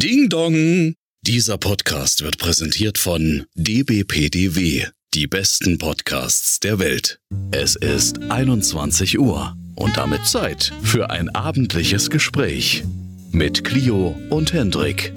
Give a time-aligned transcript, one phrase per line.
[0.00, 0.94] Ding Dong!
[1.22, 7.18] Dieser Podcast wird präsentiert von dbpdw, die besten Podcasts der Welt.
[7.50, 12.84] Es ist 21 Uhr und damit Zeit für ein abendliches Gespräch
[13.32, 15.12] mit Clio und Hendrik.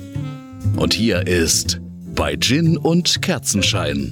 [0.75, 1.79] Und hier ist
[2.15, 4.11] bei Gin und Kerzenschein.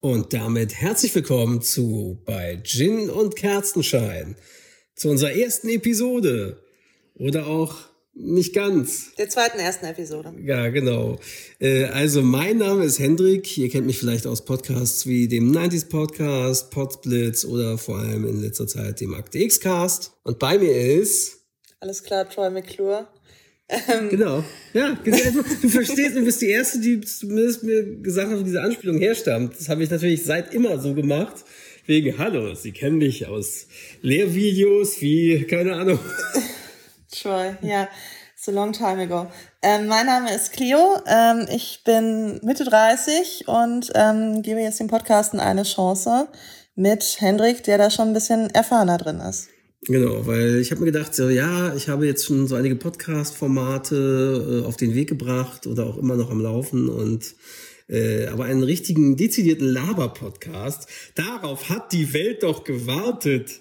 [0.00, 4.36] Und damit herzlich willkommen zu bei Gin und Kerzenschein.
[4.98, 6.60] Zu unserer ersten Episode.
[7.14, 7.76] Oder auch
[8.14, 9.14] nicht ganz.
[9.14, 10.34] Der zweiten ersten Episode.
[10.44, 11.20] Ja, genau.
[11.60, 13.56] Äh, also mein Name ist Hendrik.
[13.56, 18.42] Ihr kennt mich vielleicht aus Podcasts wie dem 90s Podcast, Podsblitz oder vor allem in
[18.42, 20.14] letzter Zeit dem Akte X Cast.
[20.24, 21.44] Und bei mir ist...
[21.78, 23.06] Alles klar, Troy McClure.
[23.68, 24.08] Ähm.
[24.08, 24.42] Genau.
[24.72, 28.98] Ja, du verstehst, du bist die Erste, die zumindest mir gesagt hat, wo diese Anspielung
[28.98, 29.54] herstammt.
[29.60, 31.44] Das habe ich natürlich seit immer so gemacht.
[31.88, 33.66] Wegen, hallo, Sie kennen mich aus
[34.02, 35.98] Lehrvideos wie, keine Ahnung.
[37.10, 37.88] Troy, ja.
[38.36, 39.26] It's a long time ago.
[39.62, 40.98] Ähm, mein Name ist Cleo.
[41.06, 46.28] Ähm, ich bin Mitte 30 und ähm, gebe jetzt dem Podcasten eine Chance
[46.74, 49.48] mit Hendrik, der da schon ein bisschen erfahrener drin ist.
[49.86, 54.62] Genau, weil ich habe mir gedacht, so ja, ich habe jetzt schon so einige Podcast-Formate
[54.62, 57.34] äh, auf den Weg gebracht oder auch immer noch am Laufen und
[57.88, 63.60] äh, aber einen richtigen dezidierten Laber-Podcast, darauf hat die Welt doch gewartet.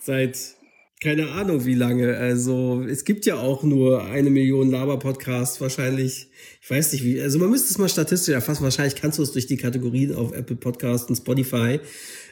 [0.00, 0.58] Seit
[1.00, 2.16] keine Ahnung wie lange.
[2.16, 6.26] Also es gibt ja auch nur eine Million Laber-Podcasts wahrscheinlich.
[6.60, 7.20] Ich weiß nicht wie.
[7.20, 8.64] Also man müsste es mal statistisch erfassen.
[8.64, 11.78] Wahrscheinlich kannst du es durch die Kategorien auf Apple Podcasts und Spotify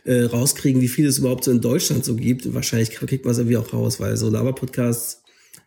[0.04, 2.52] äh, rauskriegen, wie viel es überhaupt so in Deutschland so gibt.
[2.54, 5.22] Wahrscheinlich kriegt man es irgendwie auch raus, weil so Laber-Podcasts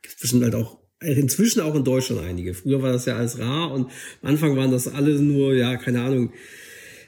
[0.10, 2.54] es bestimmt halt auch inzwischen auch in Deutschland einige.
[2.54, 3.90] Früher war das ja alles rar und
[4.22, 6.34] am Anfang waren das alle nur, ja, keine Ahnung,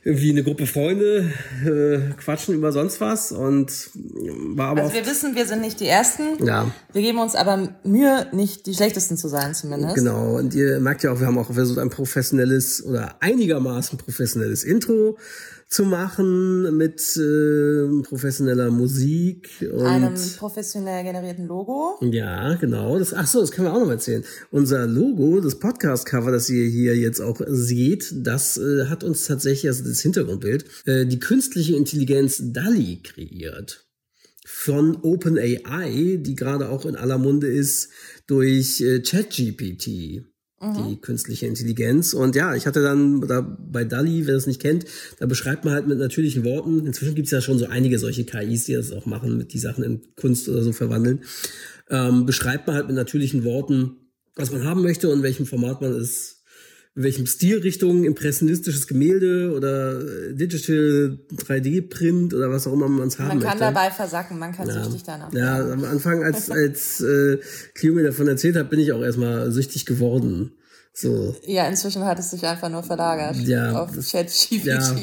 [0.03, 1.31] irgendwie eine Gruppe Freunde
[1.63, 5.87] äh, quatschen über sonst was und war aber also wir wissen, wir sind nicht die
[5.87, 6.43] Ersten.
[6.43, 6.71] Ja.
[6.91, 9.95] Wir geben uns aber Mühe, nicht die Schlechtesten zu sein zumindest.
[9.95, 10.37] Genau.
[10.37, 15.19] Und ihr merkt ja auch, wir haben auch versucht, ein professionelles oder einigermaßen professionelles Intro
[15.71, 21.97] zu machen mit äh, professioneller Musik und einem professionell generierten Logo.
[22.01, 22.99] Ja, genau.
[22.99, 24.25] Das, ach so, das können wir auch noch erzählen.
[24.51, 29.69] Unser Logo, das Podcast-Cover, das ihr hier jetzt auch seht, das äh, hat uns tatsächlich,
[29.69, 33.87] also das Hintergrundbild, äh, die künstliche Intelligenz DALI kreiert
[34.45, 37.91] von OpenAI, die gerade auch in aller Munde ist
[38.27, 40.25] durch äh, ChatGPT
[40.61, 41.01] die mhm.
[41.01, 42.13] künstliche Intelligenz.
[42.13, 44.85] Und ja, ich hatte dann da bei DALI, wer das nicht kennt,
[45.19, 46.85] da beschreibt man halt mit natürlichen Worten.
[46.85, 49.83] Inzwischen gibt's ja schon so einige solche KIs, die das auch machen, mit die Sachen
[49.83, 51.21] in Kunst oder so verwandeln.
[51.89, 53.97] Ähm, beschreibt man halt mit natürlichen Worten,
[54.35, 56.40] was man haben möchte und welchem Format man es
[56.95, 63.17] in welchem Stilrichtung, impressionistisches Gemälde oder äh, Digital 3D-Print oder was auch immer man es
[63.17, 63.45] haben möchte.
[63.45, 64.83] Man kann dabei versacken, man kann ja.
[64.83, 65.33] süchtig danach.
[65.33, 67.37] Ja, am Anfang, als, als äh,
[67.75, 70.51] Clio mir davon erzählt hat, bin ich auch erstmal süchtig geworden.
[70.93, 71.35] So.
[71.45, 74.65] Ja, inzwischen hat es sich einfach nur verlagert ja, auf ChatGPT.
[74.65, 74.95] Ja.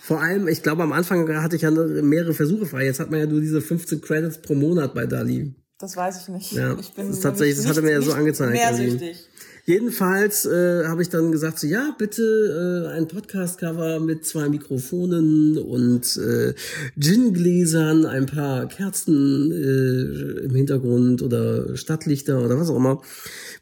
[0.00, 2.84] Vor allem, ich glaube, am Anfang hatte ich ja mehrere Versuche frei.
[2.84, 5.54] Jetzt hat man ja nur diese 15 Credits pro Monat bei Dali.
[5.78, 6.52] Das weiß ich nicht.
[6.52, 8.52] Ja, ich bin das, tatsächlich, das hatte mir ja so angezeigt.
[8.52, 9.28] Mehr süchtig.
[9.66, 15.56] Jedenfalls äh, habe ich dann gesagt, so ja, bitte äh, ein Podcast-Cover mit zwei Mikrofonen
[15.56, 16.52] und äh,
[16.98, 23.00] Gin-Gläsern, ein paar Kerzen äh, im Hintergrund oder Stadtlichter oder was auch immer.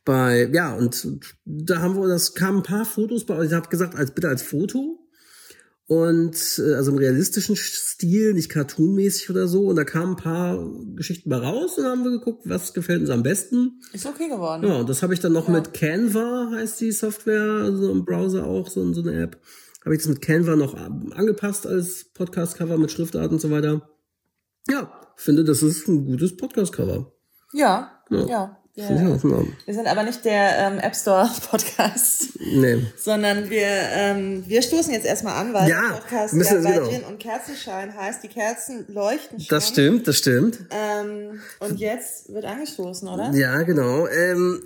[0.04, 1.06] Bei ja und
[1.44, 3.40] da haben wir, das kamen ein paar Fotos bei.
[3.44, 5.01] Ich habe gesagt, als bitte als Foto
[5.92, 9.66] und äh, also im realistischen Stil, nicht cartoonmäßig oder so.
[9.66, 10.66] Und da kamen ein paar
[10.96, 13.82] Geschichten mal raus und haben wir geguckt, was gefällt uns am besten.
[13.92, 14.66] Ist okay geworden.
[14.66, 15.54] Ja, und das habe ich dann noch ja.
[15.54, 19.38] mit Canva, heißt die Software, also im Browser auch, so, so eine App.
[19.84, 23.86] Habe ich das mit Canva noch angepasst als Podcast-Cover mit Schriftart und so weiter.
[24.70, 27.12] Ja, finde, das ist ein gutes Podcast-Cover.
[27.52, 28.26] Ja, ja.
[28.26, 28.61] ja.
[28.74, 32.30] Ja, wir sind aber nicht der ähm, App Store Podcast.
[32.40, 32.86] Nee.
[32.96, 36.88] Sondern wir, ähm, wir stoßen jetzt erstmal an, weil ja, der Podcast müssen, ja genau.
[36.88, 39.48] Gin und Kerzenschein heißt, die Kerzen leuchten schon.
[39.50, 40.60] Das stimmt, das stimmt.
[40.70, 43.30] Ähm, und jetzt wird angestoßen, oder?
[43.34, 44.06] Ja, genau.
[44.06, 44.62] Ähm,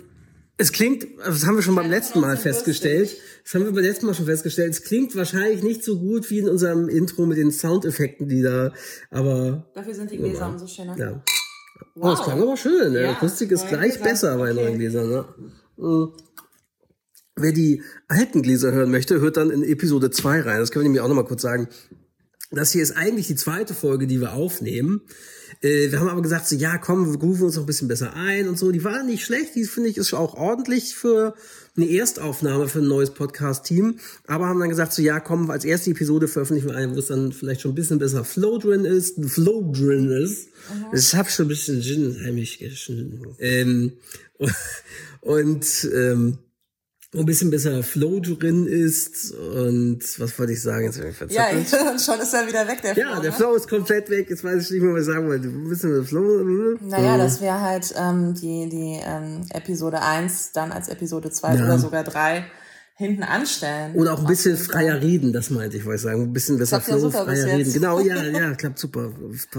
[0.55, 3.13] es klingt, das haben wir schon beim letzten Mal festgestellt.
[3.43, 4.71] Das haben wir beim letzten Mal schon festgestellt.
[4.71, 8.71] Es klingt wahrscheinlich nicht so gut wie in unserem Intro mit den Soundeffekten, die da,
[9.11, 9.67] aber.
[9.73, 10.97] Dafür sind die Gläser umso schöner.
[10.97, 11.21] Ja.
[11.95, 12.05] Wow.
[12.05, 12.93] Oh, das klang aber schön.
[12.93, 13.01] Ne?
[13.01, 14.03] Ja, Akustik ist gleich Gläser.
[14.03, 14.63] besser bei okay.
[14.63, 15.09] neuen Gläsern.
[15.09, 15.25] Ne?
[15.77, 16.13] Mhm.
[17.35, 20.59] Wer die alten Gläser hören möchte, hört dann in Episode 2 rein.
[20.59, 21.67] Das können wir nämlich auch nochmal kurz sagen.
[22.51, 25.01] Das hier ist eigentlich die zweite Folge, die wir aufnehmen.
[25.61, 28.13] Äh, wir haben aber gesagt, so, ja, komm, wir grooven uns noch ein bisschen besser
[28.13, 28.71] ein und so.
[28.71, 31.35] Die war nicht schlecht, die finde ich ist auch ordentlich für
[31.75, 33.99] eine Erstaufnahme für ein neues Podcast-Team.
[34.25, 37.07] Aber haben dann gesagt, so, ja, komm, als erste Episode veröffentlichen wir eine, wo es
[37.07, 40.47] dann vielleicht schon ein bisschen besser Flow drin ist, Flow drin ist.
[40.47, 40.97] Mhm.
[40.97, 43.21] Ich habe schon ein bisschen Gin heimlich geschnitten.
[43.39, 43.93] Ähm,
[45.21, 46.46] und ähm, wo
[47.15, 50.85] ein bisschen besser Flow drin ist und was wollte ich sagen?
[50.85, 51.47] Jetzt bin ich Ja,
[51.91, 53.03] und schon ist er wieder weg, der Flow.
[53.03, 53.37] Ja, der ne?
[53.37, 54.29] Flow ist komplett weg.
[54.29, 55.47] Jetzt weiß ich nicht mehr, was ich sagen wollte.
[55.47, 56.77] Ein bisschen der Flow.
[56.81, 57.19] Naja, mhm.
[57.19, 61.63] das wäre halt ähm, die, die ähm, Episode 1 dann als Episode 2 ja.
[61.63, 62.45] oder sogar 3
[62.97, 63.93] hinten anstellen.
[63.93, 66.23] Oder auch ein bisschen freier reden, das meinte ich, wollte ich sagen.
[66.23, 67.71] Ein bisschen besser Flow, ja freier reden.
[67.71, 69.11] Genau, ja, ja, klappt super.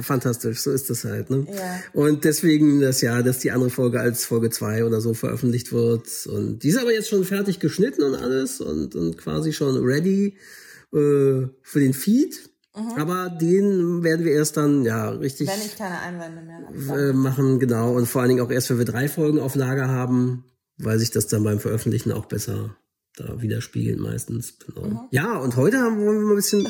[0.02, 1.30] Fantastisch, so ist das halt.
[1.30, 1.46] Ne?
[1.48, 1.80] Ja.
[1.92, 6.26] Und deswegen das ja, dass die andere Folge als Folge zwei oder so veröffentlicht wird.
[6.26, 10.36] Und die ist aber jetzt schon fertig geschnitten und alles und, und quasi schon ready
[10.92, 12.50] äh, für den Feed.
[12.76, 13.00] Mhm.
[13.00, 15.46] Aber den werden wir erst dann, ja, richtig.
[15.46, 17.12] Wenn ich keine Einwände mehr habe.
[17.12, 17.94] machen, genau.
[17.94, 20.44] Und vor allen Dingen auch erst, wenn wir drei Folgen auf Lager haben,
[20.76, 22.76] weil sich das dann beim Veröffentlichen auch besser
[23.18, 24.54] da widerspiegeln meistens.
[24.58, 24.86] Genau.
[24.86, 25.00] Mhm.
[25.10, 26.66] Ja, und heute haben wir mal ein bisschen.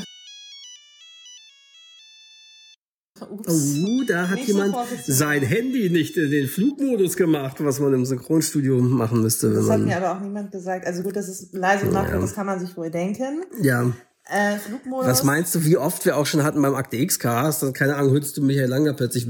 [3.30, 3.76] Ups.
[3.84, 7.92] Oh, da hat nicht jemand so sein Handy nicht in den Flugmodus gemacht, was man
[7.92, 9.52] im Synchronstudio machen müsste.
[9.52, 10.86] das hat mir aber auch niemand gesagt.
[10.86, 12.20] Also gut, das ist leise gemacht, ja.
[12.20, 13.42] das kann man sich wohl denken.
[13.60, 13.92] Ja.
[14.24, 15.06] Äh, Flugmodus.
[15.06, 17.74] Was meinst du, wie oft wir auch schon hatten beim Akte X-Cast?
[17.74, 19.26] Keine Ahnung, hörst du Michael Langer plötzlich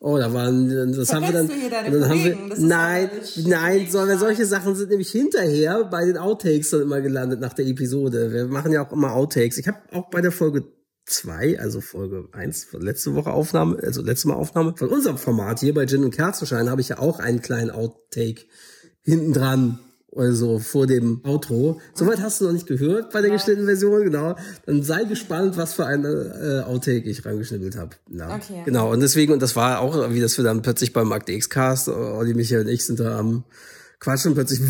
[0.00, 3.10] Oh, da waren, das haben wir dann, dann haben wir, nein,
[3.46, 7.66] nein, sondern solche Sachen sind nämlich hinterher bei den Outtakes dann immer gelandet nach der
[7.66, 8.32] Episode.
[8.32, 9.56] Wir machen ja auch immer Outtakes.
[9.56, 10.64] Ich habe auch bei der Folge
[11.06, 15.60] zwei, also Folge eins von letzte Woche Aufnahme, also letzte Mal Aufnahme von unserem Format
[15.60, 18.42] hier bei Gin und Kerzenschein habe ich ja auch einen kleinen Outtake
[19.02, 19.78] hinten dran
[20.16, 21.80] also vor dem Outro.
[21.94, 23.36] Soweit hast du noch nicht gehört bei der ja.
[23.36, 24.36] geschnittenen Version, genau.
[24.66, 26.08] Dann sei gespannt, was für eine
[26.66, 27.96] äh, Outtake ich reingeschnippelt habe.
[28.10, 28.34] Ja.
[28.36, 28.62] Okay.
[28.64, 31.88] Genau, und deswegen, und das war auch, wie das wir dann plötzlich beim Akte X-Cast,
[31.88, 33.44] Olli, Michael und ich sind da am
[34.00, 34.60] Quatschen plötzlich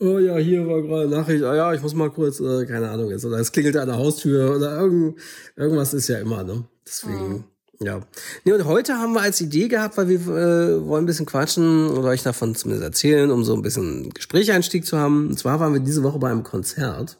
[0.00, 3.10] oh ja, hier war gerade Nachricht, ah ja, ich muss mal kurz, äh, keine Ahnung
[3.10, 5.18] jetzt, oder es klingelte an der Haustür oder irgend,
[5.56, 6.64] irgendwas ist ja immer, ne?
[6.86, 7.28] Deswegen.
[7.28, 7.44] Mhm.
[7.84, 8.00] Ja.
[8.44, 11.88] Nee, und heute haben wir als Idee gehabt, weil wir äh, wollen ein bisschen quatschen
[11.88, 15.28] oder euch davon zumindest erzählen, um so ein bisschen Gesprächeinstieg zu haben.
[15.28, 17.18] Und zwar waren wir diese Woche bei einem Konzert.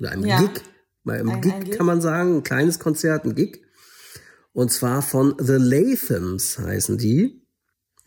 [0.00, 0.40] Oder einem ja.
[0.40, 0.62] Gig.
[1.04, 3.62] Bei einem ein, Gig ein kann man sagen, ein kleines Konzert, ein Gig.
[4.52, 7.46] Und zwar von The Lathams heißen die.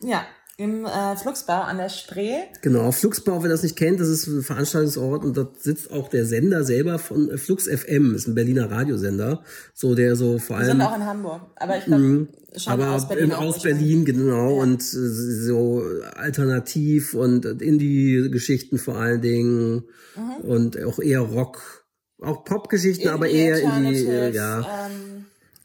[0.00, 0.26] Ja
[0.58, 2.34] im äh, Flugsbau an der Spree.
[2.62, 6.26] Genau, Flugsbau, wer das nicht kennt, das ist ein Veranstaltungsort und dort sitzt auch der
[6.26, 10.66] Sender selber von äh, Flux FM, ist ein Berliner Radiosender, so der so vor allem.
[10.66, 12.28] Wir sind auch in Hamburg, aber ich glaube mhm.
[12.56, 13.32] schon aber aus Berlin.
[13.32, 14.62] aus Berlin, genau, ja.
[14.62, 15.84] und äh, so
[16.16, 19.84] alternativ und Indie-Geschichten vor allen Dingen
[20.16, 20.44] mhm.
[20.44, 21.86] und auch eher Rock,
[22.20, 24.58] auch Pop-Geschichten, aber eher in die, äh, ja.
[24.86, 25.17] Ähm,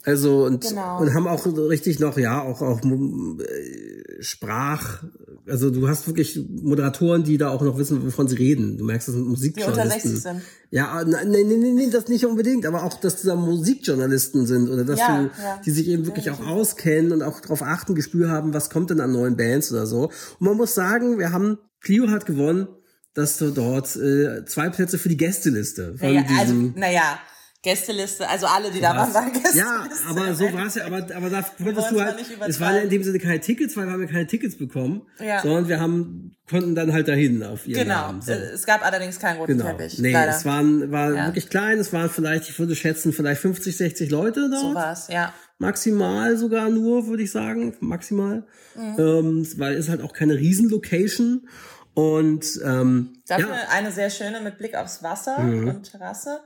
[0.05, 0.99] also und, genau.
[0.99, 5.03] und haben auch richtig noch, ja, auch, auch äh, Sprach,
[5.47, 8.77] also du hast wirklich Moderatoren, die da auch noch wissen, wovon sie reden.
[8.77, 10.11] Du merkst, das sind Musikjournalisten.
[10.11, 10.41] Die unter 60 sind.
[10.71, 14.83] Ja, nein, nein, nein, nee, das nicht unbedingt, aber auch, dass da Musikjournalisten sind oder
[14.83, 15.61] dass ja, du, ja.
[15.65, 18.99] die sich eben wirklich auch auskennen und auch darauf achten, Gespür haben, was kommt denn
[18.99, 20.05] an neuen Bands oder so.
[20.39, 22.67] Und man muss sagen, wir haben, Clio hat gewonnen,
[23.13, 27.19] dass du dort äh, zwei Plätze für die Gästeliste von naja, also, naja,
[27.63, 29.59] Gästeliste, also alle, die da waren, waren Gästeliste.
[29.59, 32.81] Ja, aber so war es ja, aber, aber da konntest du halt, es waren ja
[32.81, 35.41] in dem Sinne keine Tickets, weil wir haben ja keine Tickets bekommen, ja.
[35.41, 38.33] sondern wir haben, konnten dann halt dahin auf ihren Genau, Namen, so.
[38.33, 39.71] es gab allerdings keinen roten genau.
[39.71, 39.97] Teppich.
[39.99, 40.35] Nee, leider.
[40.35, 41.25] es waren, war ja.
[41.27, 44.61] wirklich klein, es waren vielleicht, ich würde schätzen, vielleicht 50, 60 Leute dort.
[44.61, 45.33] So war's, ja.
[45.57, 48.95] Maximal sogar nur, würde ich sagen, maximal, mhm.
[48.99, 51.47] ähm, weil es halt auch keine Riesenlocation
[51.93, 53.69] und ähm, Dafür ja.
[53.71, 55.69] eine sehr schöne mit Blick aufs Wasser mhm.
[55.69, 56.41] und Terrasse.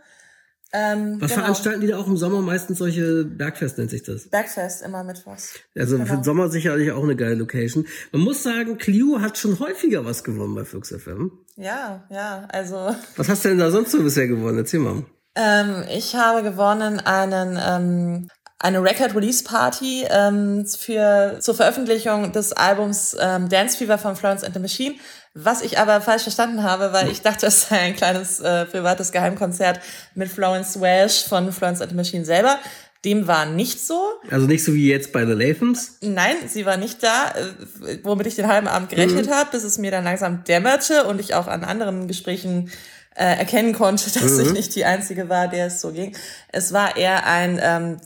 [0.73, 1.43] Ähm, was genau.
[1.43, 2.41] veranstalten die da auch im Sommer?
[2.41, 4.29] Meistens solche Bergfest nennt sich das.
[4.29, 5.53] Bergfest, immer mit was.
[5.77, 6.07] Also genau.
[6.07, 7.87] für den Sommer sicherlich auch eine geile Location.
[8.11, 11.31] Man muss sagen, Clio hat schon häufiger was gewonnen bei Flux FM.
[11.55, 12.95] Ja, ja, also.
[13.15, 14.57] Was hast du denn da sonst so bisher gewonnen?
[14.57, 15.03] Erzähl mal.
[15.35, 18.27] Ähm, ich habe gewonnen einen ähm,
[18.59, 24.43] eine Record Release Party ähm, für zur Veröffentlichung des Albums ähm, Dance Fever von Florence
[24.43, 24.95] and the Machine.
[25.33, 29.11] Was ich aber falsch verstanden habe, weil ich dachte, es sei ein kleines äh, privates
[29.11, 29.79] Geheimkonzert
[30.15, 32.57] mit Florence Welsh von Florence and the Machine selber.
[33.05, 34.01] Dem war nicht so.
[34.31, 35.97] Also nicht so wie jetzt bei The Lathams?
[36.01, 39.31] Nein, sie war nicht da, äh, womit ich den halben Abend gerechnet mhm.
[39.31, 42.71] habe, bis es mir dann langsam dämmerte und ich auch an anderen Gesprächen
[43.15, 44.41] äh, erkennen konnte, dass mhm.
[44.41, 46.15] ich nicht die Einzige war, der es so ging.
[46.51, 47.97] Es war eher ein ähm,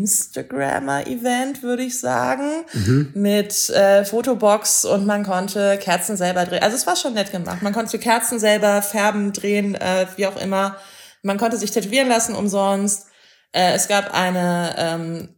[0.00, 3.10] Instagrammer-Event, würde ich sagen, mhm.
[3.14, 6.62] mit äh, Fotobox und man konnte Kerzen selber drehen.
[6.62, 7.62] Also es war schon nett gemacht.
[7.62, 10.76] Man konnte Kerzen selber färben, drehen, äh, wie auch immer.
[11.22, 13.06] Man konnte sich tätowieren lassen umsonst.
[13.52, 15.28] Äh, es gab eine ähm,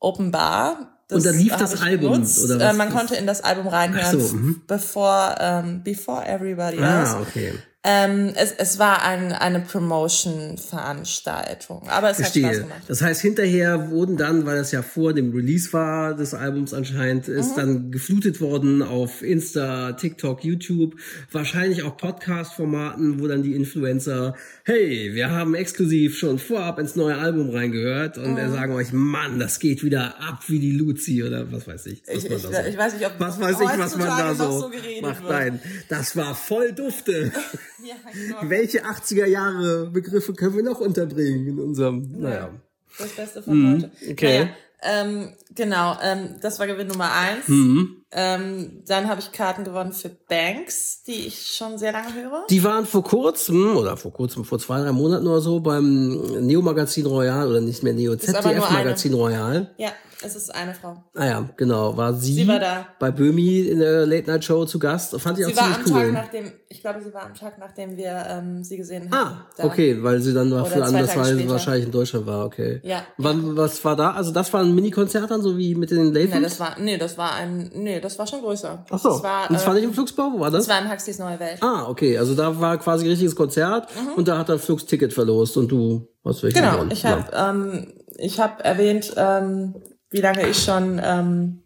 [0.00, 0.94] Open Bar.
[1.10, 2.44] Und da lief das Album, genutzt.
[2.44, 2.74] oder was?
[2.74, 4.62] Äh, man konnte in das Album reinhören, so, mhm.
[4.66, 7.16] bevor, ähm, before everybody else.
[7.16, 7.54] Ah, okay.
[7.84, 12.62] Ähm, es, es war ein, eine Promotion-Veranstaltung, aber es hat Spaß Verstehe.
[12.62, 12.82] gemacht.
[12.88, 17.28] Das heißt, hinterher wurden dann, weil das ja vor dem Release war des Albums anscheinend,
[17.28, 17.34] Mhm.
[17.38, 20.96] ist dann geflutet worden auf Insta, TikTok, YouTube,
[21.30, 27.16] wahrscheinlich auch Podcast-Formaten, wo dann die Influencer, hey, wir haben exklusiv schon vorab ins neue
[27.16, 28.50] Album reingehört und Mhm.
[28.52, 32.02] sagen euch, Mann, das geht wieder ab wie die Luzi oder was weiß ich.
[32.06, 34.34] was Ich, man ich, so- ich weiß nicht, ob was weiß ich, was man da
[34.34, 34.68] so, so
[35.02, 35.22] macht.
[35.22, 35.30] wird.
[35.30, 37.30] Nein, das war voll dufte.
[37.84, 38.50] Ja, genau.
[38.50, 42.50] Welche 80er Jahre Begriffe können wir noch unterbringen in unserem, naja.
[42.98, 43.86] Das Beste von heute.
[43.86, 44.12] Mhm.
[44.12, 44.38] okay.
[44.38, 47.48] Naja, ähm, genau, ähm, das war Gewinn Nummer eins.
[47.48, 47.96] Mhm.
[48.10, 52.46] Ähm, dann habe ich Karten gewonnen für Banks, die ich schon sehr lange höre.
[52.48, 57.06] Die waren vor kurzem, oder vor kurzem, vor zwei, drei Monaten oder so, beim Neo-Magazin
[57.06, 59.74] Royal, oder nicht mehr Neo, nur ZDF-Magazin Royal.
[59.78, 59.92] Ja,
[60.24, 61.02] es ist eine Frau.
[61.14, 62.86] Ah ja, genau, war sie, Sie war da.
[62.98, 65.18] bei Böhmi in der Late-Night-Show zu Gast.
[65.20, 66.12] Fand ich auch Sie war ziemlich am cool.
[66.14, 69.36] Tag nachdem, ich glaube, sie war am Tag nachdem wir ähm, sie gesehen haben.
[69.58, 72.80] Ah, okay, weil sie dann Oder für andersweise wahrscheinlich in Deutschland war, okay.
[72.82, 73.02] Ja.
[73.16, 74.10] Wann, was war da?
[74.12, 76.42] Also das war ein Mini-Konzert dann, so wie mit den Nee, Lathams?
[76.42, 78.84] das war, nee, das war ein, nee, das war schon größer.
[78.90, 80.66] Ach so, Das war, und das war äh, nicht im Flugsbau, wo war das?
[80.66, 81.58] das war in Huxleys Neue Welt.
[81.62, 85.12] ah, okay, also da war quasi ein richtiges Konzert und da hat er Flugs Ticket
[85.12, 86.62] verlost und du hast welche Mhm.
[86.62, 86.90] Genau, gewonnen.
[86.90, 89.74] ich habe ähm, ich hab erwähnt, ähm,
[90.10, 91.62] wie lange ich schon, ähm,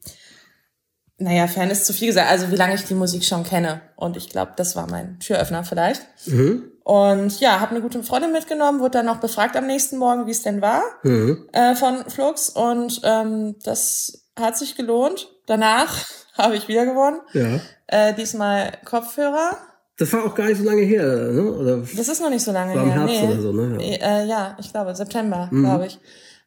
[1.19, 3.81] naja, Fan ist zu viel gesagt, also wie lange ich die Musik schon kenne.
[3.97, 6.03] Und ich glaube, das war mein Türöffner vielleicht.
[6.27, 6.65] Mhm.
[6.85, 10.33] Und ja, habe eine gute Freundin mitgenommen, wurde dann noch befragt am nächsten Morgen, wie
[10.33, 11.49] es denn war Mhm.
[11.53, 12.49] äh, von Flux.
[12.49, 15.29] Und ähm, das hat sich gelohnt.
[15.47, 15.97] Danach
[16.37, 17.21] habe ich wieder gewonnen.
[17.35, 17.61] Ja.
[17.87, 19.57] Äh, diesmal Kopfhörer.
[19.99, 21.53] Das war auch gar nicht so lange her, ne?
[21.53, 23.01] Oder Das ist noch nicht so lange War im her.
[23.03, 23.29] Herbst nee.
[23.29, 23.79] oder so, ne?
[23.85, 24.21] Ja.
[24.23, 25.63] Äh, ja, ich glaube, September, Mhm.
[25.65, 26.01] glaube ich.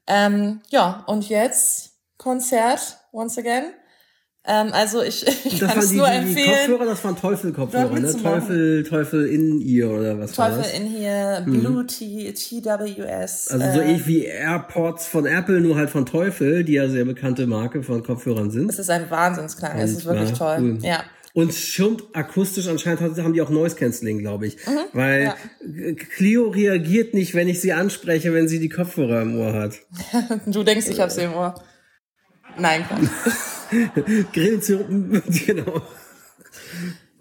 [0.08, 3.66] Ähm, ja, und jetzt Konzert, once again.
[4.48, 6.70] Ähm, also ich, ich kann es die, nur die, die empfehlen.
[6.70, 8.22] Kopfhörer, das waren Teufel-Kopfhörer, ne?
[8.22, 10.80] Teufel, Teufel in ihr oder was war Teufel das?
[10.80, 13.52] in hier, Blue T, TWS.
[13.52, 17.06] Also so äh, ähnlich wie AirPods von Apple, nur halt von Teufel, die ja sehr
[17.06, 18.70] bekannte Marke von Kopfhörern sind.
[18.70, 20.78] es ist ein Wahnsinnsklang, es ist wirklich war toll.
[20.78, 20.78] cool.
[20.82, 21.04] Ja.
[21.36, 24.58] Und schirmt akustisch anscheinend haben die auch Noise Cancelling, glaube ich.
[24.94, 25.88] Weil Mhm.
[25.90, 25.94] ja.
[26.16, 29.74] Clio reagiert nicht, wenn ich sie anspreche, wenn sie die Kopfhörer im Ohr hat.
[30.46, 31.54] Du denkst, ich hab's im Ohr.
[32.58, 33.10] Nein, Quatsch.
[34.34, 35.82] Grillenzirpen, genau.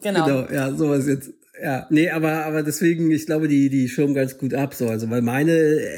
[0.01, 0.27] genau.
[0.27, 1.31] Genau, ja, sowas jetzt.
[1.63, 4.89] Ja, nee, aber, aber deswegen, ich glaube, die, die schirmen ganz gut ab, so.
[4.89, 5.53] Also, weil meine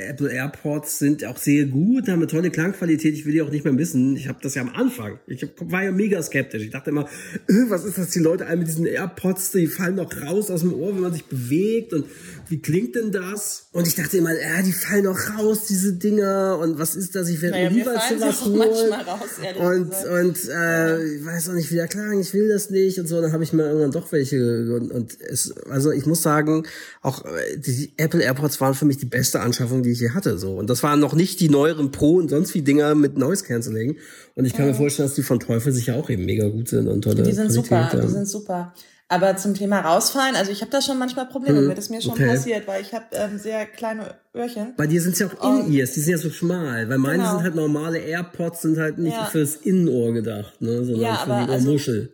[0.06, 3.14] Apple AirPods sind auch sehr gut, haben eine tolle Klangqualität.
[3.14, 4.16] Ich will die auch nicht mehr missen.
[4.16, 5.18] Ich habe das ja am Anfang.
[5.26, 6.62] Ich war ja mega skeptisch.
[6.62, 7.08] Ich dachte immer,
[7.48, 8.10] äh, was ist das?
[8.10, 11.14] Die Leute alle mit diesen AirPods, die fallen doch raus aus dem Ohr, wenn man
[11.14, 11.94] sich bewegt.
[11.94, 12.04] Und
[12.50, 13.68] wie klingt denn das?
[13.72, 16.58] Und ich dachte immer, ja, die fallen doch raus, diese Dinger.
[16.60, 17.30] Und was ist das?
[17.30, 18.92] Ich werde Naja, sie sowas auch holen.
[18.92, 20.06] raus, und, gesagt.
[20.06, 23.22] und äh, ich weiß auch nicht, wie der klang, ich will das nicht und so.
[23.22, 26.66] Dann habe ich mir irgendwann doch welche und, und es, also ich muss sagen,
[27.02, 30.38] auch äh, die Apple AirPods waren für mich die beste Anschaffung, die ich je hatte.
[30.38, 33.44] So und das waren noch nicht die neueren Pro und sonst wie Dinger mit Noise
[33.44, 33.96] Cancelling.
[34.34, 36.88] Und ich kann mir vorstellen, dass die von Teufel sicher auch eben mega gut sind
[36.88, 38.08] und tolle Die sind Qualität super, die haben.
[38.08, 38.74] sind super.
[39.08, 42.02] Aber zum Thema rausfallen, also ich habe da schon manchmal Probleme mit, das ist mir
[42.02, 42.24] schon Mhm.
[42.24, 42.30] okay.
[42.34, 44.74] passiert, weil ich habe ähm, sehr kleine Öhrchen.
[44.76, 47.34] Bei dir sind ja auch In-Ears, die sind ja so schmal, weil meine Genau.
[47.36, 49.26] sind halt normale AirPods, sind halt nicht Ja.
[49.26, 52.12] fürs Innenohr gedacht, ne, sondern Ja, für die also- Ohrmuschel.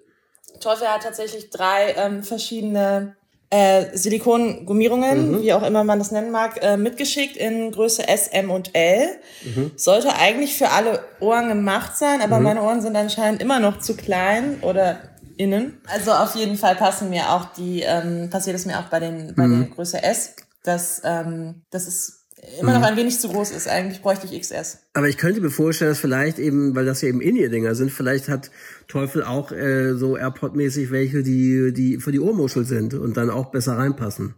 [0.60, 3.16] Teufel hat tatsächlich drei ähm, verschiedene
[3.52, 5.42] äh, Silikongummierungen, Mhm.
[5.42, 9.08] wie auch immer man das nennen mag, äh, mitgeschickt in Größe S, M und L.
[9.44, 9.72] Mhm.
[9.76, 13.94] Sollte eigentlich für alle Ohren gemacht sein, aber meine Ohren sind anscheinend immer noch zu
[13.94, 14.98] klein oder
[15.36, 15.80] innen.
[15.86, 19.34] Also auf jeden Fall passen mir auch die, ähm, passiert es mir auch bei den
[19.34, 19.60] bei Mhm.
[19.66, 21.26] der Größe S, dass dass
[21.70, 22.21] das ist
[22.60, 22.80] immer Mhm.
[22.80, 23.68] noch ein wenig zu groß ist.
[23.68, 24.78] Eigentlich bräuchte ich XS.
[24.94, 28.28] Aber ich könnte mir vorstellen, dass vielleicht eben, weil das ja eben In-Ear-Dinger sind, vielleicht
[28.28, 28.50] hat
[28.88, 33.50] Teufel auch äh, so AirPod-mäßig welche, die, die für die Ohrmuschel sind und dann auch
[33.50, 34.34] besser reinpassen.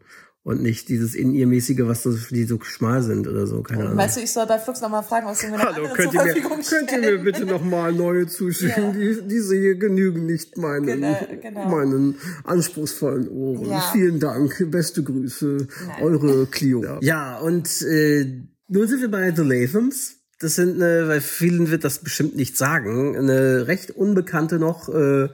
[0.46, 3.96] Und nicht dieses In-Ear-mäßige, was so, die so schmal sind oder so, keine Ahnung.
[3.96, 6.26] Weißt du, ich soll bei Flux nochmal fragen, was du mir noch Hallo, könnt zur
[6.26, 8.92] ihr, mir, könnt ihr mir bitte nochmal neue zuschicken?
[8.92, 11.68] Die, diese hier genügen nicht meinen, Genau, genau.
[11.70, 13.70] meinen anspruchsvollen Ohren.
[13.70, 13.88] Ja.
[13.92, 15.66] Vielen Dank, beste Grüße,
[16.02, 16.98] eure Clio.
[17.00, 20.16] Ja, und äh, nun sind wir bei The Lathams.
[20.40, 25.30] Das sind, eine, weil vielen wird das bestimmt nicht sagen, eine recht unbekannte noch äh,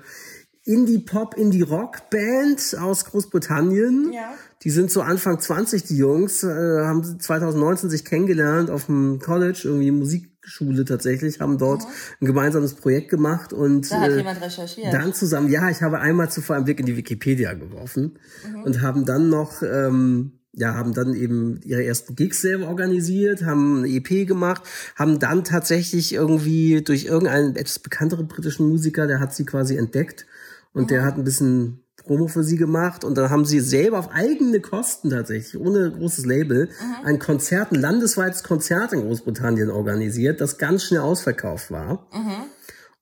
[0.72, 4.12] Indie-Pop, Indie-Rock-Band aus Großbritannien.
[4.12, 4.34] Ja.
[4.62, 9.62] Die sind so Anfang 20, die Jungs, äh, haben 2019 sich kennengelernt auf dem College,
[9.64, 11.82] irgendwie Musikschule tatsächlich, haben dort
[12.20, 14.92] ein gemeinsames Projekt gemacht und Da hat äh, jemand recherchiert.
[14.92, 18.62] dann zusammen, ja, ich habe einmal zuvor einen Blick in die Wikipedia geworfen Mhm.
[18.64, 23.84] und haben dann noch ähm, ja, haben dann eben ihre ersten Gigs selber organisiert, haben
[23.84, 24.62] eine EP gemacht,
[24.96, 30.26] haben dann tatsächlich irgendwie durch irgendeinen etwas bekannteren britischen Musiker, der hat sie quasi entdeckt
[30.72, 30.88] und mhm.
[30.88, 34.60] der hat ein bisschen Promo für sie gemacht und dann haben sie selber auf eigene
[34.60, 37.06] Kosten tatsächlich, ohne großes Label, mhm.
[37.06, 42.06] ein Konzert, ein landesweites Konzert in Großbritannien organisiert, das ganz schnell ausverkauft war.
[42.12, 42.44] Mhm.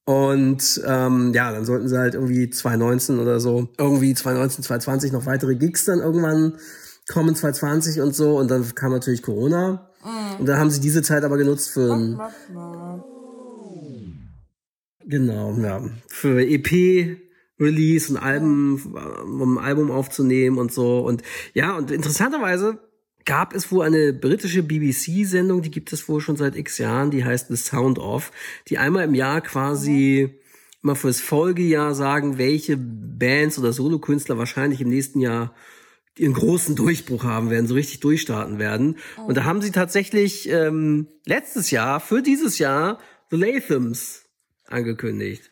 [0.04, 5.26] Und ähm, ja, dann sollten sie halt irgendwie 2019 oder so, irgendwie 2019, 2020 noch
[5.26, 6.54] weitere Gigs dann irgendwann
[7.08, 8.38] kommen, 2020 und so.
[8.38, 9.90] Und dann kam natürlich Corona.
[10.02, 10.40] Mhm.
[10.40, 12.18] Und dann haben sie diese Zeit aber genutzt für ein,
[15.04, 15.82] Genau, ja.
[16.08, 17.18] Für EP
[17.60, 20.98] Release und Alben, um ein Album aufzunehmen und so.
[21.00, 21.22] Und
[21.54, 22.78] ja, und interessanterweise
[23.24, 27.24] gab es wohl eine britische BBC-Sendung, die gibt es wohl schon seit x Jahren, die
[27.24, 28.32] heißt The Sound Off,
[28.68, 30.38] die einmal im Jahr quasi
[30.82, 35.54] immer fürs Folgejahr sagen, welche Bands oder Solokünstler wahrscheinlich im nächsten Jahr
[36.16, 38.96] ihren großen Durchbruch haben werden, so richtig durchstarten werden.
[39.26, 42.98] Und da haben sie tatsächlich ähm, letztes Jahr für dieses Jahr
[43.30, 44.24] The Lathams
[44.66, 45.50] angekündigt.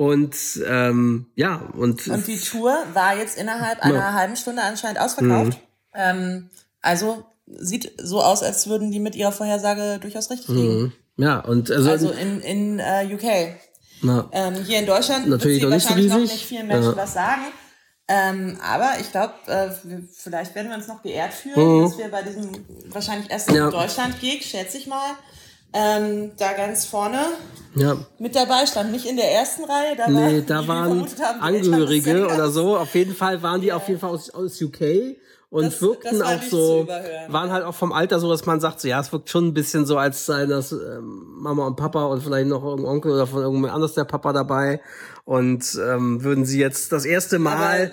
[0.00, 0.34] Und
[0.66, 2.08] ähm, ja, und.
[2.08, 5.58] Und die Tour war jetzt innerhalb einer halben Stunde anscheinend ausverkauft.
[5.58, 5.58] Mhm.
[5.92, 10.80] Ähm, also sieht so aus, als würden die mit ihrer Vorhersage durchaus richtig liegen.
[10.80, 10.92] Mhm.
[11.18, 13.58] Ja, und also, also in, in uh, UK.
[14.32, 16.96] Ähm, hier in Deutschland natürlich wird sie wahrscheinlich noch nicht vielen Menschen ja.
[16.96, 17.42] was sagen.
[18.08, 19.68] Ähm, aber ich glaube, äh,
[20.14, 21.82] vielleicht werden wir uns noch geehrt fühlen, mhm.
[21.82, 22.48] dass wir bei diesem
[22.88, 23.70] wahrscheinlich ersten ja.
[23.70, 25.10] Deutschland-Gig, schätze ich mal,
[25.72, 27.20] ähm, da ganz vorne
[27.74, 27.96] ja.
[28.18, 28.92] mit dabei stand.
[28.92, 32.76] Nicht in der ersten Reihe, da, nee, war, da waren haben, Angehörige oder so.
[32.76, 33.76] Auf jeden Fall waren die ja.
[33.76, 35.16] auf jeden Fall aus, aus UK
[35.50, 36.88] und das, wirkten das auch so,
[37.28, 39.54] waren halt auch vom Alter so, dass man sagt, so, ja, es wirkt schon ein
[39.54, 43.26] bisschen so, als seien das ähm, Mama und Papa und vielleicht noch irgendein Onkel oder
[43.26, 44.80] von irgendjemand anders der Papa dabei
[45.30, 47.92] und ähm, würden sie jetzt das erste Mal,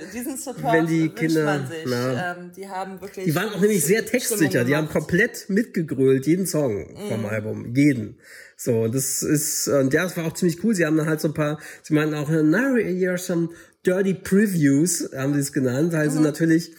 [0.71, 4.75] wenn die Kinder, na, ähm, die haben wirklich, die waren auch nämlich sehr textsicher, die
[4.75, 7.09] haben komplett mitgegrölt, jeden Song mm.
[7.11, 8.17] vom Album, jeden.
[8.55, 10.73] So, das ist, und ja, das war auch ziemlich cool.
[10.73, 12.75] Sie haben dann halt so ein paar, sie meinten auch, now
[13.07, 13.49] are some
[13.85, 16.13] dirty previews, haben sie es genannt, weil mhm.
[16.13, 16.71] sie natürlich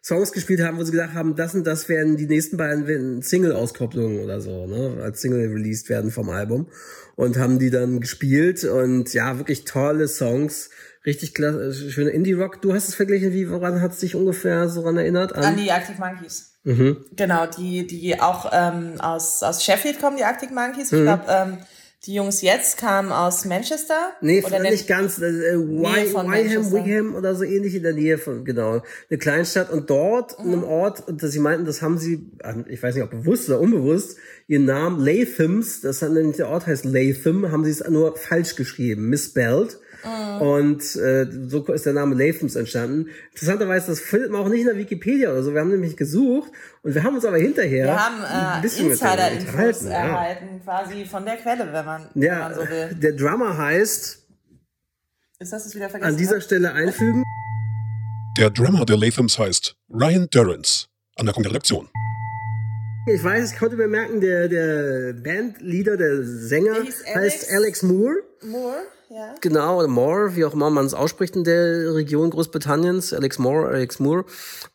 [0.00, 4.20] Songs gespielt haben, wo sie gedacht haben, das und das werden die nächsten beiden Single-Auskopplungen
[4.20, 6.68] oder so, ne, als Single released werden vom Album.
[7.16, 10.70] Und haben die dann gespielt und ja, wirklich tolle Songs.
[11.06, 12.62] Richtig klasse, schöne Indie-Rock.
[12.62, 15.34] Du hast es verglichen, wie, woran hat es dich ungefähr so daran erinnert?
[15.34, 16.54] An, an die Arctic Monkeys.
[16.64, 17.04] Mhm.
[17.14, 20.92] Genau, die, die auch ähm, aus, aus Sheffield kommen, die Arctic Monkeys.
[20.92, 21.04] Ich mhm.
[21.04, 21.58] glaube, ähm,
[22.06, 24.12] die Jungs jetzt kamen aus Manchester?
[24.20, 25.18] Nee, oder nicht ganz.
[25.18, 29.70] Äh, Wyham, Wigham oder so ähnlich in der Nähe von, genau, eine Kleinstadt.
[29.70, 30.46] Und dort, mhm.
[30.46, 32.30] in einem Ort, und sie meinten, das haben sie,
[32.68, 36.66] ich weiß nicht, ob bewusst oder unbewusst, ihren Namen Lathams, das hat nämlich der Ort
[36.66, 39.78] heißt Latham, haben sie es nur falsch geschrieben, misspelled.
[40.04, 40.42] Mhm.
[40.42, 43.08] Und äh, so ist der Name Lathams entstanden.
[43.32, 45.52] Interessanterweise, das findet man auch nicht in der Wikipedia oder so.
[45.52, 46.50] Wir haben nämlich gesucht
[46.82, 50.58] und wir haben uns aber hinterher wir haben, äh, ein bisschen Insider-Infos erhalten, ja.
[50.64, 52.94] quasi von der Quelle, wenn man, ja, wenn man so will.
[52.94, 54.18] Der Drummer heißt.
[55.40, 56.12] Ist das es wieder vergessen?
[56.12, 57.22] An dieser Stelle einfügen.
[58.38, 60.86] Der Drummer der Lathams heißt Ryan Durrance.
[61.16, 61.88] Anmerkung der Redaktion.
[63.06, 68.22] Ich weiß, ich konnte bemerken, der, der Bandleader, der Sänger Alex, heißt Alex Moore.
[68.42, 68.78] Moore,
[69.14, 69.34] ja.
[69.40, 73.12] Genau, oder Moore, wie auch immer man es ausspricht in der Region Großbritanniens.
[73.12, 74.24] Alex Moore, Alex Moore.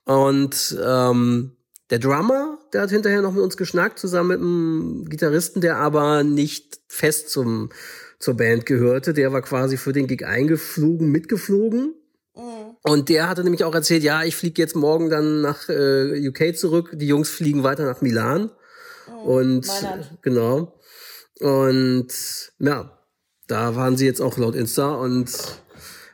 [0.06, 1.58] Und ähm,
[1.90, 6.24] der Drummer, der hat hinterher noch mit uns geschnackt, zusammen mit einem Gitarristen, der aber
[6.24, 7.70] nicht fest zum,
[8.20, 9.14] zur Band gehörte.
[9.14, 11.96] Der war quasi für den Gig eingeflogen, mitgeflogen.
[12.84, 16.56] Und der hatte nämlich auch erzählt, ja, ich fliege jetzt morgen dann nach äh, UK
[16.56, 16.92] zurück.
[16.94, 18.52] Die Jungs fliegen weiter nach Milan.
[19.08, 20.18] Oh, und Mailand.
[20.22, 20.80] genau.
[21.40, 22.08] Und
[22.60, 22.99] ja,
[23.50, 25.30] da waren sie jetzt auch laut Insta und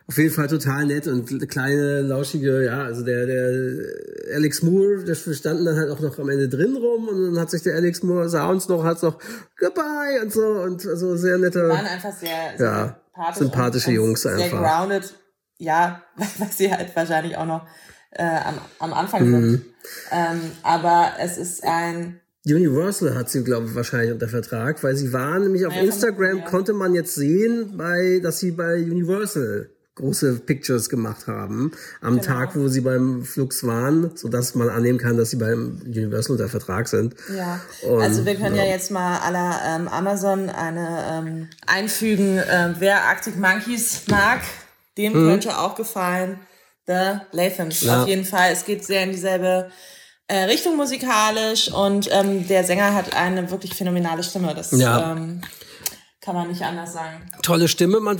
[0.07, 5.15] auf jeden Fall total nett und kleine, lauschige, ja, also der, der Alex Moore, der
[5.15, 8.03] standen dann halt auch noch am Ende drin rum und dann hat sich der Alex
[8.03, 9.19] Moore, sah uns noch, hat noch
[9.59, 11.69] Goodbye und so und also sehr nette.
[11.69, 14.49] Waren einfach sehr, sehr ja, sympathische Jungs sehr einfach.
[14.49, 15.13] Sehr grounded
[15.57, 17.67] ja, weil sie halt wahrscheinlich auch noch
[18.11, 19.51] äh, am, am Anfang sind.
[19.51, 19.65] Mhm.
[20.11, 25.11] Ähm, aber es ist ein Universal hat sie, glaube ich, wahrscheinlich unter Vertrag, weil sie
[25.11, 26.45] waren nämlich auf ja, Instagram, ja.
[26.45, 32.23] konnte man jetzt sehen, bei, dass sie bei Universal große Pictures gemacht haben am genau.
[32.25, 36.33] Tag, wo sie beim Flux waren, so dass man annehmen kann, dass sie beim Universal
[36.33, 37.15] unter Vertrag sind.
[37.35, 42.37] Ja, Und, also wir können ja, ja jetzt mal aller ähm, Amazon eine ähm, einfügen,
[42.37, 44.41] äh, wer Arctic Monkeys mag,
[44.97, 45.29] dem mhm.
[45.29, 46.39] könnte auch gefallen
[46.87, 47.81] The Lathams.
[47.81, 48.03] Ja.
[48.03, 48.51] Auf jeden Fall.
[48.51, 49.71] Es geht sehr in dieselbe
[50.27, 54.55] äh, Richtung musikalisch und ähm, der Sänger hat eine wirklich phänomenale Stimme.
[54.55, 55.11] Das ja.
[55.11, 55.41] ähm,
[56.19, 57.29] Kann man nicht anders sagen.
[57.43, 57.99] Tolle Stimme.
[57.99, 58.17] Man,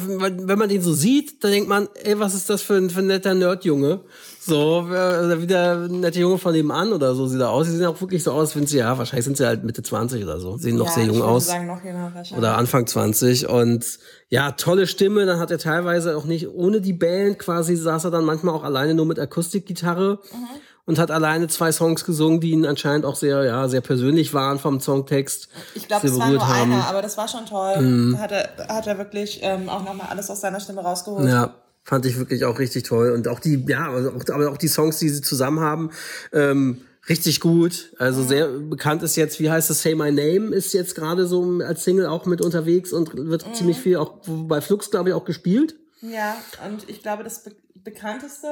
[0.48, 3.00] wenn man den so sieht, dann denkt man, ey, was ist das für ein, für
[3.00, 4.02] ein netter Nerdjunge?
[4.39, 7.65] So, äh, wie der nette Junge von nebenan oder so sieht er aus.
[7.65, 10.24] Sie sehen auch wirklich so aus, wenn sie, ja, wahrscheinlich sind sie halt Mitte 20
[10.24, 10.58] oder so.
[10.58, 11.48] Sehen noch ja, sehr jung aus.
[11.48, 12.13] Sagen, jünger.
[12.38, 13.50] Oder Anfang 20.
[13.50, 13.98] Und
[14.30, 15.26] ja, tolle Stimme.
[15.26, 18.63] Dann hat er teilweise auch nicht ohne die Band quasi, saß er dann manchmal auch
[18.63, 20.20] alleine nur mit Akustikgitarre.
[20.32, 24.34] Mhm und hat alleine zwei Songs gesungen, die ihn anscheinend auch sehr, ja, sehr persönlich
[24.34, 25.50] waren vom Songtext.
[25.74, 26.71] Ich glaube, es war nur haben.
[26.71, 28.13] einer, aber das war schon toll.
[28.13, 31.28] Da hat er, hat er wirklich ähm, auch nochmal alles aus seiner Stimme rausgeholt.
[31.28, 33.12] Ja, fand ich wirklich auch richtig toll.
[33.12, 35.89] Und auch die, ja, also aber auch die Songs, die sie zusammen haben,
[36.34, 37.93] ähm, richtig gut.
[37.98, 38.28] Also mhm.
[38.28, 41.84] sehr bekannt ist jetzt, wie heißt es, Say My Name ist jetzt gerade so als
[41.84, 43.54] Single auch mit unterwegs und wird mhm.
[43.54, 45.76] ziemlich viel auch bei Flux, glaube ich, auch gespielt.
[46.02, 46.36] Ja,
[46.67, 47.52] und ich glaube, das be
[47.84, 48.48] bekannteste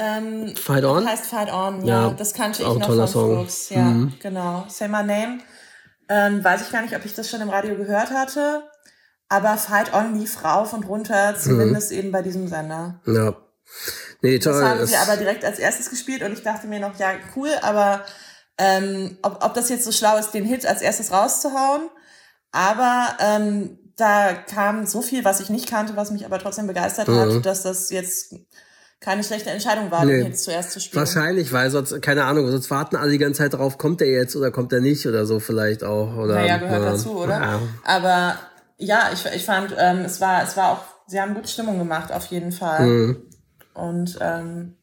[0.00, 1.06] ähm, Fight On?
[1.06, 2.08] Heißt Fight On, ja.
[2.08, 3.34] ja das kannte ich noch von Song.
[3.36, 3.68] Flux.
[3.68, 4.14] Ja, mhm.
[4.20, 4.64] genau.
[4.68, 5.40] Say My Name.
[6.08, 8.62] Ähm, weiß ich gar nicht, ob ich das schon im Radio gehört hatte.
[9.28, 11.98] Aber Fight On lief rauf und runter, zumindest mhm.
[11.98, 13.00] eben bei diesem Sender.
[13.06, 13.36] Ja.
[14.22, 14.54] Nee, toll.
[14.54, 17.50] Das haben sie aber direkt als erstes gespielt und ich dachte mir noch, ja, cool,
[17.62, 18.04] aber
[18.58, 21.88] ähm, ob, ob das jetzt so schlau ist, den Hit als erstes rauszuhauen.
[22.52, 27.08] Aber ähm, da kam so viel, was ich nicht kannte, was mich aber trotzdem begeistert
[27.08, 27.18] mhm.
[27.18, 28.34] hat, dass das jetzt
[29.00, 30.18] keine schlechte Entscheidung war, nee.
[30.18, 31.00] den jetzt zuerst zu spielen.
[31.00, 34.36] Wahrscheinlich, weil sonst, keine Ahnung, sonst warten alle die ganze Zeit drauf, kommt er jetzt
[34.36, 36.16] oder kommt er nicht oder so vielleicht auch.
[36.16, 36.90] Oder, naja, gehört ja.
[36.90, 37.40] dazu, oder?
[37.40, 37.60] Ja.
[37.84, 38.36] Aber
[38.76, 42.12] ja, ich, ich fand, ähm, es war, es war auch, sie haben gute Stimmung gemacht,
[42.12, 42.86] auf jeden Fall.
[42.86, 43.16] Mhm.
[43.72, 44.76] Und ähm,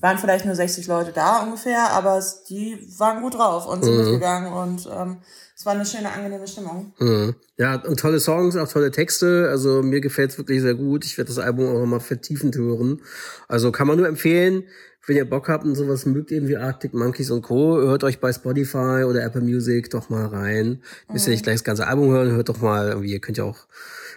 [0.00, 3.94] waren vielleicht nur 60 Leute da ungefähr, aber es, die waren gut drauf und sind
[3.94, 4.02] mhm.
[4.02, 5.18] mitgegangen und ähm,
[5.66, 6.92] war eine schöne, angenehme Stimmung.
[6.98, 7.34] Mhm.
[7.58, 9.48] Ja, und tolle Songs, auch tolle Texte.
[9.50, 11.04] Also mir gefällt's wirklich sehr gut.
[11.04, 13.02] Ich werde das Album auch nochmal vertiefend hören.
[13.48, 14.64] Also kann man nur empfehlen,
[15.06, 18.20] wenn ihr Bock habt und sowas mögt, eben wie Arctic Monkeys und Co., hört euch
[18.20, 20.82] bei Spotify oder Apple Music doch mal rein.
[21.12, 23.44] Müsst ihr nicht gleich das ganze Album hören, hört doch mal, irgendwie, ihr könnt ja
[23.44, 23.66] auch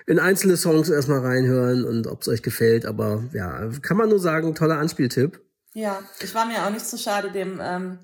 [0.07, 2.85] in einzelne Songs erstmal reinhören und ob es euch gefällt.
[2.85, 5.39] Aber ja, kann man nur sagen, toller Anspieltipp.
[5.73, 7.99] Ja, ich war mir auch nicht zu so schade, dem, ähm,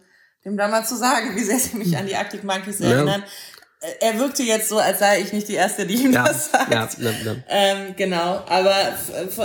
[0.46, 3.22] dem da mal zu sagen, wie sehr sie mich an die Arctic Monkeys erinnern.
[3.22, 3.90] Ja.
[4.00, 6.72] Er wirkte jetzt so, als sei ich nicht die Erste, die ihm ja, das sagt.
[6.72, 7.36] Ja, ja, ja.
[7.50, 8.74] Ähm, genau, aber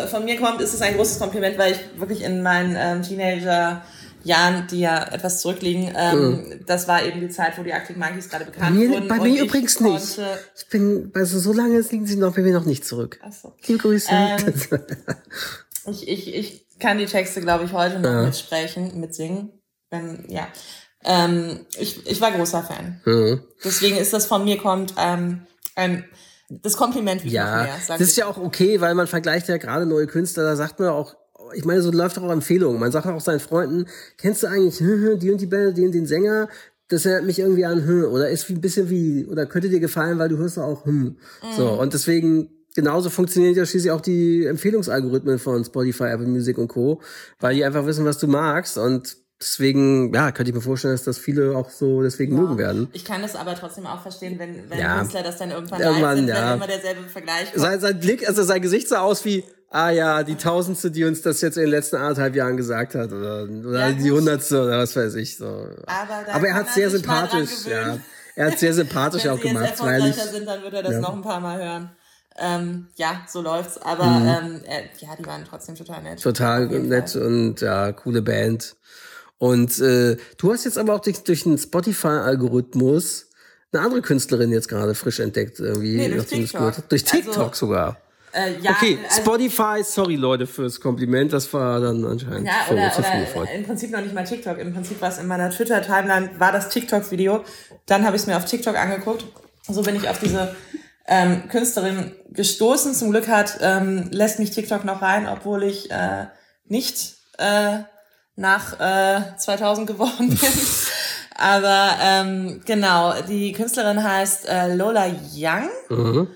[0.08, 3.82] von mir kommt, ist es ein großes Kompliment, weil ich wirklich in meinen ähm, Teenager
[4.22, 6.64] Jahren, die ja etwas zurückliegen, ähm, mhm.
[6.66, 9.08] das war eben die Zeit, wo die Arctic Monkeys gerade bekannt bei mir, wurden.
[9.08, 10.18] Bei mir übrigens nicht.
[10.56, 13.18] Ich bin, also so lange liegen sie noch bei mir noch nicht zurück.
[13.22, 13.52] Ach so.
[13.66, 14.08] Liebe Grüße.
[14.10, 14.54] Ähm,
[15.90, 18.22] ich, ich, ich kann die Texte, glaube ich, heute noch ja.
[18.22, 19.50] mitsprechen, mitsingen.
[19.90, 20.46] Wenn, ja.
[21.04, 23.00] Ähm, ich, ich war großer Fan.
[23.04, 23.40] Mhm.
[23.64, 25.42] Deswegen ist das von mir kommt ähm,
[25.74, 26.04] ein
[26.50, 27.76] das Kompliment wie ja, mehr.
[27.86, 30.88] Das ist ja auch okay, weil man vergleicht ja gerade neue Künstler, da sagt man
[30.88, 31.14] auch,
[31.54, 32.80] ich meine, so läuft auch Empfehlungen.
[32.80, 33.86] Man sagt auch seinen Freunden,
[34.18, 34.78] kennst du eigentlich
[35.20, 36.48] die und die Band, den, den Sänger?
[36.88, 40.18] Das erinnert mich irgendwie an, oder ist wie ein bisschen wie, oder könnte dir gefallen,
[40.18, 40.94] weil du hörst auch, hm.
[41.04, 41.16] Mhm.
[41.56, 46.68] So, und deswegen genauso funktionieren ja schließlich auch die Empfehlungsalgorithmen von Spotify, Apple Music und
[46.68, 47.00] Co.,
[47.38, 51.04] weil die einfach wissen, was du magst und deswegen, ja, könnte ich mir vorstellen, dass
[51.04, 52.42] das viele auch so deswegen ja.
[52.42, 52.88] mögen werden.
[52.92, 54.98] Ich kann das aber trotzdem auch verstehen, wenn, wenn ja.
[54.98, 56.50] Künstler das dann irgendwann, irgendwann sind, ja.
[56.50, 57.60] wenn immer derselbe Vergleich kommt.
[57.60, 61.22] Sein, sein Blick, also sein Gesicht sah aus wie, ah ja, die Tausendste, die uns
[61.22, 64.78] das jetzt in den letzten anderthalb Jahren gesagt hat, oder, oder ja, die Hundertste, oder
[64.78, 65.46] was weiß ich, so.
[65.46, 67.98] Aber, aber er hat sehr sympathisch, ja.
[68.36, 70.14] Er hat sehr sympathisch auch gemacht, weil ich.
[70.14, 71.90] sind, dann wird er das noch ein paar Mal hören.
[72.38, 73.76] Ähm, ja, so läuft's.
[73.78, 74.28] Aber mhm.
[74.28, 76.22] ähm, äh, ja, die waren trotzdem total nett.
[76.22, 78.76] Total nett und ja, coole Band.
[79.40, 83.30] Und äh, du hast jetzt aber auch durch, durch den Spotify-Algorithmus
[83.72, 85.96] eine andere Künstlerin jetzt gerade frisch entdeckt, irgendwie.
[85.96, 86.86] Nee, durch TikTok.
[86.90, 87.96] Durch TikTok also, sogar.
[88.32, 92.74] Äh, ja, okay, also, Spotify, sorry Leute fürs Kompliment, das war dann anscheinend ja, für,
[92.74, 92.92] oder,
[93.34, 94.58] oder im Prinzip noch nicht mal TikTok.
[94.58, 97.42] Im Prinzip war es in meiner Twitter-Timeline, war das TikTok-Video.
[97.86, 99.24] Dann habe ich es mir auf TikTok angeguckt.
[99.68, 100.54] So bin ich auf diese
[101.08, 102.92] ähm, Künstlerin gestoßen.
[102.92, 106.26] Zum Glück hat ähm, lässt mich TikTok noch rein, obwohl ich äh,
[106.66, 107.80] nicht äh,
[108.40, 110.52] nach äh, 2000 geworden bin.
[111.36, 115.68] Aber ähm, genau, die Künstlerin heißt äh, Lola Young.
[115.88, 116.28] Mhm.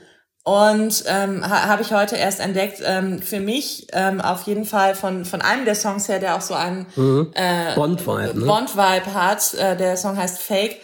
[0.46, 4.94] Und ähm, ha, habe ich heute erst entdeckt, ähm, für mich ähm, auf jeden Fall
[4.94, 7.32] von, von einem der Songs her, der auch so einen mhm.
[7.34, 8.44] äh, Bond-Vibe ne?
[8.44, 9.54] Bond hat.
[9.54, 10.80] Äh, der Song heißt Fake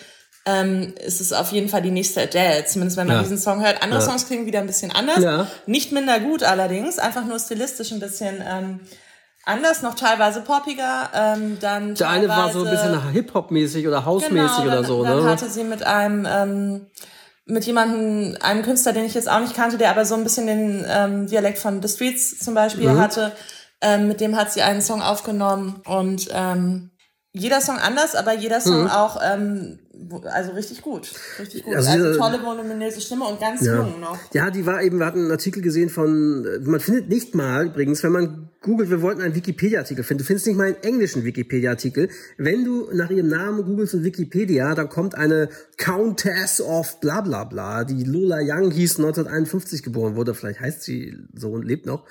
[0.46, 3.22] ähm, ist es auf jeden Fall die nächste Adele, zumindest wenn man ja.
[3.22, 3.82] diesen Song hört.
[3.82, 4.06] Andere ja.
[4.06, 5.46] Songs klingen wieder ein bisschen anders, ja.
[5.66, 8.80] nicht minder gut allerdings, einfach nur stilistisch ein bisschen ähm,
[9.44, 11.10] anders, noch teilweise poppiger.
[11.14, 15.16] Ähm, dann Der eine war so ein bisschen Hip-Hop-mäßig oder House-mäßig genau, oder so, dann
[15.16, 15.22] ne?
[15.22, 16.86] Dann hatte sie mit einem ähm,
[17.46, 20.46] mit jemandem, einem Künstler, den ich jetzt auch nicht kannte, der aber so ein bisschen
[20.46, 23.00] den ähm, Dialekt von The Streets zum Beispiel mhm.
[23.00, 23.32] hatte.
[23.80, 26.89] Ähm, mit dem hat sie einen Song aufgenommen und ähm,
[27.32, 28.88] jeder Song anders, aber jeder Song mhm.
[28.88, 29.78] auch ähm,
[30.24, 31.74] also richtig gut, richtig gut.
[31.76, 33.76] Also, also tolle voluminöse Stimme und ganz ja.
[33.76, 34.18] jung noch.
[34.32, 38.02] Ja, die war eben, wir hatten einen Artikel gesehen von, man findet nicht mal übrigens,
[38.02, 42.08] wenn man googelt, wir wollten einen Wikipedia-Artikel finden, du findest nicht mal einen englischen Wikipedia-Artikel.
[42.36, 47.44] Wenn du nach ihrem Namen googelst in Wikipedia, dann kommt eine Countess of bla bla
[47.44, 52.06] bla, die Lola Young hieß, 1951 geboren wurde, vielleicht heißt sie so und lebt noch.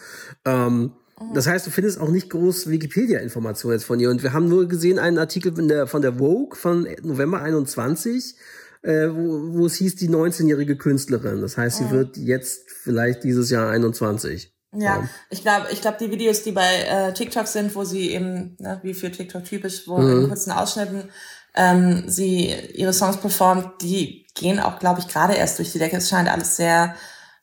[0.45, 0.93] Ähm,
[1.33, 4.09] das heißt, du findest auch nicht groß Wikipedia-Informationen jetzt von ihr.
[4.09, 8.35] Und wir haben nur gesehen einen Artikel von der, von der Vogue von November 21,
[8.81, 11.41] äh, wo, wo es hieß, die 19-jährige Künstlerin.
[11.41, 11.91] Das heißt, sie mhm.
[11.91, 14.53] wird jetzt vielleicht dieses Jahr 21.
[14.73, 15.09] Ja, ja.
[15.29, 18.79] ich glaube, ich glaube, die Videos, die bei äh, TikTok sind, wo sie eben, ne,
[18.83, 20.21] wie für TikTok typisch, wo mhm.
[20.21, 21.09] in kurzen Ausschnitten
[21.55, 25.97] ähm, sie ihre Songs performt, die gehen auch, glaube ich, gerade erst durch die Decke.
[25.97, 26.95] Es scheint alles sehr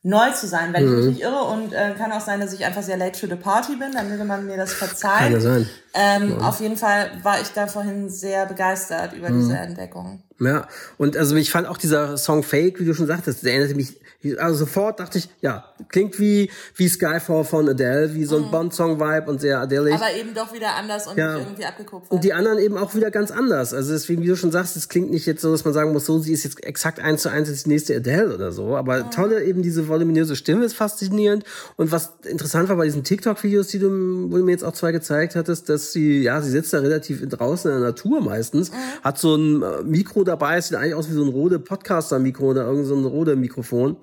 [0.06, 0.92] neu zu sein, wenn mhm.
[0.92, 1.42] ich mich nicht irre.
[1.42, 4.08] Und äh, kann auch sein, dass ich einfach sehr late to the party bin, dann
[4.08, 5.18] würde man mir das verzeihen.
[5.18, 5.68] Kann ja sein.
[5.94, 6.48] Ähm, ja.
[6.48, 9.40] Auf jeden Fall war ich da vorhin sehr begeistert über mhm.
[9.40, 10.22] diese Entdeckung.
[10.38, 10.68] Ja,
[10.98, 13.98] und also ich fand auch dieser Song Fake, wie du schon sagtest, der erinnerte mich,
[14.38, 18.50] also sofort dachte ich, ja, klingt wie, wie Skyfall von Adele, wie so ein mhm.
[18.50, 19.94] Bond-Song-Vibe und sehr Adele.
[19.94, 21.38] Aber eben doch wieder anders und ja.
[21.38, 22.10] irgendwie abgekupfert.
[22.10, 23.72] Und die anderen eben auch wieder ganz anders.
[23.72, 26.06] Also deswegen, wie du schon sagst, es klingt nicht jetzt so, dass man sagen muss,
[26.06, 28.76] so, sie ist jetzt exakt eins zu eins die nächste Adele oder so.
[28.76, 29.10] Aber mhm.
[29.10, 31.44] tolle eben diese voluminöse Stimme ist faszinierend.
[31.76, 33.88] Und was interessant war bei diesen TikTok-Videos, die du,
[34.30, 37.26] wo du mir jetzt auch zwei gezeigt hattest, dass sie, ja, sie sitzt da relativ
[37.28, 38.76] draußen in der Natur meistens, mhm.
[39.02, 42.50] hat so ein äh, Mikro dabei, es sieht eigentlich aus wie so ein Rode Podcaster-Mikro
[42.50, 43.96] oder irgend so ein Rode Mikrofon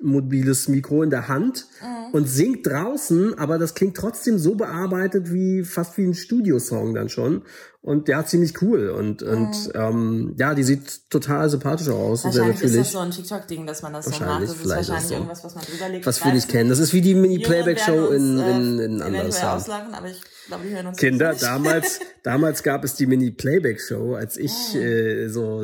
[0.00, 2.14] mobiles Mikro in der Hand mhm.
[2.14, 7.08] und singt draußen, aber das klingt trotzdem so bearbeitet wie fast wie ein Studiosong dann
[7.08, 7.42] schon.
[7.80, 9.28] Und der hat ziemlich cool und mhm.
[9.28, 12.24] und ähm, ja, die sieht total sympathisch aus.
[12.24, 14.42] Wahrscheinlich natürlich, ist das so ein TikTok-Ding, dass man das so macht.
[14.42, 15.14] Das ist wahrscheinlich so.
[15.14, 16.06] irgendwas, was man drüber legt.
[16.06, 16.68] Was wir nicht kennen.
[16.70, 20.74] Das ist wie die Mini-Playback-Show in, in, in, in anders auslachen, aber ich glaube, die
[20.74, 24.78] hören uns Kinder, damals, damals gab es die Mini-Playback-Show, als ich oh.
[24.78, 25.62] äh, so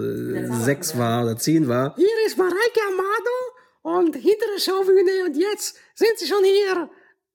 [0.62, 1.94] sechs war oder zehn war.
[1.96, 6.90] Hier ist Mareike Amado und hinter der Showbühne und jetzt sind sie schon hier.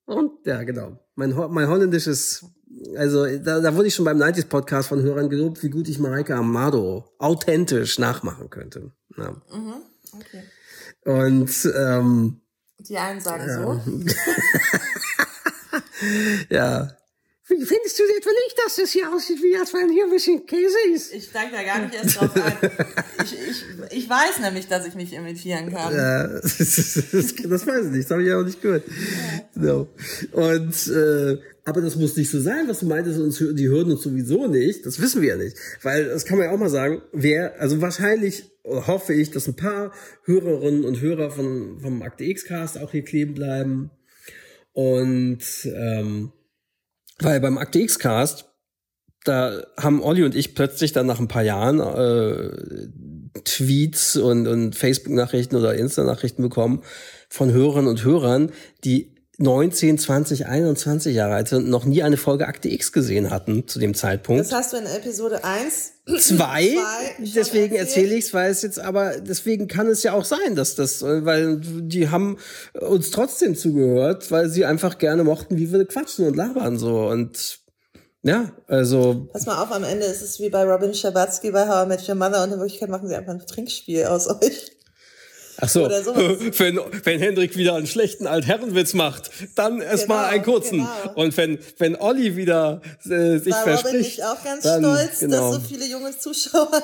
[0.06, 0.98] Und ja, genau.
[1.16, 2.46] Mein, mein holländisches
[2.96, 6.00] also da, da wurde ich schon beim 90s Podcast von Hörern gelobt, wie gut ich
[6.00, 8.92] Mareike Amado authentisch nachmachen könnte.
[9.18, 9.32] Ja.
[9.52, 9.74] Mhm,
[10.14, 10.44] okay.
[11.04, 12.42] Und ähm,
[12.80, 13.62] die einen sagen ja.
[13.62, 13.82] so.
[16.50, 16.99] ja.
[17.50, 20.46] Wie findest du etwa nicht, dass es hier aussieht, wie als wenn hier ein bisschen
[20.46, 21.14] Käse ist?
[21.14, 22.58] Ich steige da gar nicht erst drauf ein.
[23.24, 25.94] Ich, ich, ich weiß nämlich, dass ich mich imitieren kann.
[25.94, 28.84] Ja, das, das, das weiß ich nicht, das habe ich ja auch nicht gehört.
[29.56, 29.62] Ja.
[29.62, 29.88] No.
[30.32, 34.02] Und äh, aber das muss nicht so sein, was du meintest, uns, die hören uns
[34.02, 34.86] sowieso nicht.
[34.86, 35.58] Das wissen wir ja nicht.
[35.84, 39.56] Weil, das kann man ja auch mal sagen, wer, also wahrscheinlich hoffe ich, dass ein
[39.56, 39.92] paar
[40.24, 43.92] Hörerinnen und Hörer von, vom Akte X-Cast auch hier kleben bleiben.
[44.74, 46.32] Und ähm,
[47.22, 48.46] weil beim Akte X-Cast,
[49.26, 54.76] da haben Olli und ich plötzlich dann nach ein paar Jahren äh, Tweets und, und
[54.76, 56.84] Facebook-Nachrichten oder Insta-Nachrichten bekommen
[57.30, 58.52] von Hörern und Hörern,
[58.84, 63.30] die 19, 20, 21 Jahre alt sind und noch nie eine Folge Akte X gesehen
[63.30, 64.42] hatten zu dem Zeitpunkt.
[64.42, 65.94] Das hast du in Episode 1.
[66.18, 66.78] Zwei.
[67.20, 70.76] deswegen erzähle ich es, weil es jetzt aber, deswegen kann es ja auch sein, dass
[70.76, 72.38] das, weil die haben
[72.80, 77.60] uns trotzdem zugehört, weil sie einfach gerne mochten, wie wir quatschen und labern so und
[78.22, 79.30] ja, also.
[79.32, 82.08] Pass mal auf, am Ende ist es wie bei Robin Schabatsky bei How I Met
[82.08, 84.79] Your Mother und in Wirklichkeit machen sie einfach ein Trinkspiel aus euch.
[85.62, 90.78] Ach so, wenn, wenn Hendrik wieder einen schlechten Altherrenwitz macht, dann erstmal genau, einen kurzen.
[90.78, 91.14] Genau.
[91.16, 93.96] Und wenn, wenn Olli wieder äh, sich War verspricht.
[93.96, 95.52] Robin ich auch ganz dann, stolz, genau.
[95.52, 96.82] dass so viele junge Zuschauer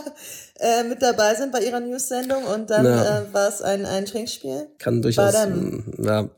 [0.58, 3.20] äh, mit dabei sind bei ihrer News-Sendung und dann ja.
[3.20, 4.68] äh, war es ein, ein Trinkspiel.
[4.80, 5.34] Kann durchaus.
[5.34, 6.30] Dann, ja.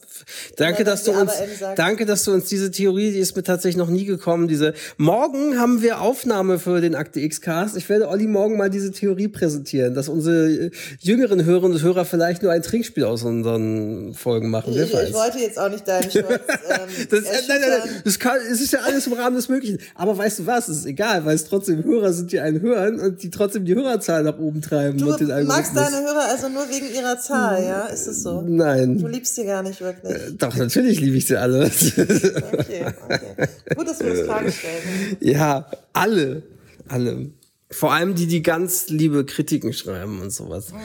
[0.56, 1.32] Danke, dass du uns,
[1.76, 4.48] danke, dass du uns diese Theorie, die ist mir tatsächlich noch nie gekommen.
[4.48, 7.78] Diese morgen haben wir Aufnahme für den Akte X Cast.
[7.78, 12.04] Ich werde Olli morgen mal diese Theorie präsentieren, dass unsere äh, jüngeren Hörerinnen und Hörer
[12.04, 14.74] vielleicht nur ein Trinkspiel aus unseren Folgen machen.
[14.74, 16.26] Ich, ich wollte jetzt auch nicht deinen Schutz.
[16.70, 19.80] Ähm, das, nein, nein, nein, das kann, es ist ja alles im Rahmen des Möglichen.
[19.96, 20.68] Aber weißt du was?
[20.68, 23.74] Es ist egal, weil es trotzdem Hörer sind, die einen hören und die trotzdem die
[23.74, 24.98] Hörerzahl Zahl nach oben treiben.
[24.98, 27.88] Du magst deine Hörer also nur wegen ihrer Zahl, ja?
[27.88, 28.42] Ist es so?
[28.42, 28.98] Nein.
[28.98, 30.14] Du liebst sie gar nicht wirklich.
[30.14, 31.66] Äh, doch, natürlich liebe ich sie alle.
[31.66, 33.48] okay, okay.
[33.76, 35.22] Gut, dass du das klargestellt hast.
[35.22, 36.44] Ja, alle.
[36.88, 37.32] Alle.
[37.70, 40.72] Vor allem die, die ganz liebe Kritiken schreiben und sowas.
[40.72, 40.78] Mhm.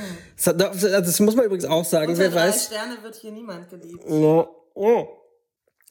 [0.44, 2.10] Das, das, muss man übrigens auch sagen.
[2.10, 2.66] Unter wer drei weiß.
[2.66, 4.02] Sterne wird hier niemand geliebt.
[4.08, 5.06] Oh, oh.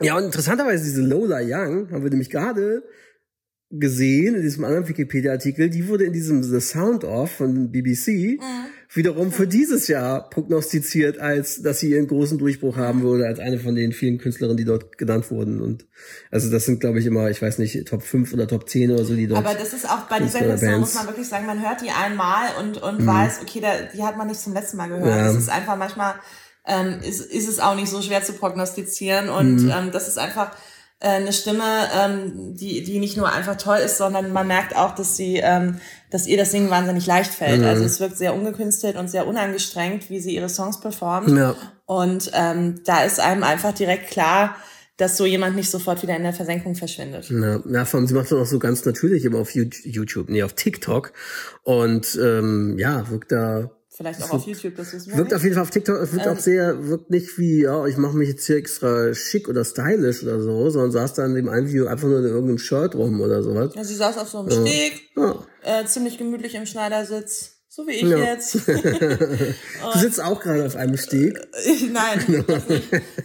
[0.01, 2.83] Ja, und interessanterweise diese Lola Young haben wir nämlich gerade
[3.71, 8.39] gesehen in diesem anderen Wikipedia-Artikel, die wurde in diesem The Sound Off von BBC mhm.
[8.89, 13.59] wiederum für dieses Jahr prognostiziert, als dass sie ihren großen Durchbruch haben würde, als eine
[13.59, 15.61] von den vielen Künstlerinnen, die dort genannt wurden.
[15.61, 15.85] Und
[16.31, 19.05] also das sind, glaube ich, immer, ich weiß nicht, Top 5 oder Top 10 oder
[19.05, 19.45] so, die dort.
[19.45, 22.49] Aber das ist auch bei dieser Künstlerin, muss man wirklich sagen, man hört die einmal
[22.59, 23.07] und, und mhm.
[23.07, 25.05] weiß, okay, da, die hat man nicht zum letzten Mal gehört.
[25.05, 25.27] Ja.
[25.27, 26.15] Das ist einfach manchmal,
[26.67, 29.71] ähm, ist, ist es auch nicht so schwer zu prognostizieren und mhm.
[29.71, 30.51] ähm, das ist einfach
[31.07, 35.17] eine Stimme, ähm, die, die nicht nur einfach toll ist, sondern man merkt auch, dass
[35.17, 35.79] sie, ähm,
[36.11, 37.61] dass ihr das Singen wahnsinnig leicht fällt.
[37.61, 37.67] Mhm.
[37.67, 41.35] Also es wirkt sehr ungekünstelt und sehr unangestrengt, wie sie ihre Songs performt.
[41.35, 41.55] Ja.
[41.85, 44.55] Und ähm, da ist einem einfach direkt klar,
[44.97, 47.29] dass so jemand nicht sofort wieder in der Versenkung verschwindet.
[47.31, 50.43] Ja, ja vor allem, sie macht das auch so ganz natürlich immer auf YouTube, nee,
[50.43, 51.13] auf TikTok.
[51.63, 55.37] Und ähm, ja, wirkt da Vielleicht auch auf YouTube, das wissen wir Wirkt nicht.
[55.37, 57.97] auf jeden Fall auf TikTok, es wirkt ähm, auch sehr, wirkt nicht wie, ja, ich
[57.97, 61.49] mache mich jetzt hier extra schick oder stylish oder so, sondern saß da in dem
[61.49, 63.73] einen Video einfach nur in irgendeinem Shirt rum oder sowas.
[63.75, 64.61] Ja, sie saß auf so einem ja.
[64.61, 65.35] Steg, ja.
[65.63, 67.57] Äh, ziemlich gemütlich im Schneidersitz.
[67.73, 68.17] So wie ich ja.
[68.17, 68.55] jetzt.
[68.67, 71.39] du sitzt auch gerade auf einem Steg.
[71.91, 72.59] Nein, genau.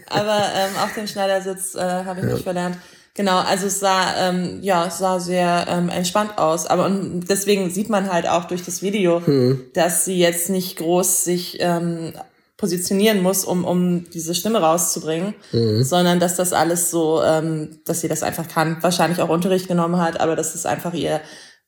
[0.06, 2.32] aber ähm, auf dem Schneidersitz äh, habe ich ja.
[2.34, 2.76] nicht verlernt.
[3.16, 7.70] Genau, also es sah ähm, ja es sah sehr ähm, entspannt aus, aber und deswegen
[7.70, 9.62] sieht man halt auch durch das Video, hm.
[9.72, 12.12] dass sie jetzt nicht groß sich ähm,
[12.58, 15.82] positionieren muss, um um diese Stimme rauszubringen, mhm.
[15.82, 19.98] sondern dass das alles so, ähm, dass sie das einfach kann, wahrscheinlich auch Unterricht genommen
[19.98, 21.20] hat, aber dass es einfach ihr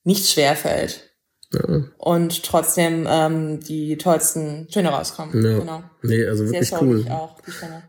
[0.04, 1.07] nicht schwer fällt.
[1.52, 1.82] Ja.
[1.96, 5.42] Und trotzdem ähm, die tollsten Töne rauskommen.
[5.42, 5.58] Ja.
[5.58, 5.82] Genau.
[6.02, 7.06] Nee, also wirklich cool.
[7.08, 7.38] Auch,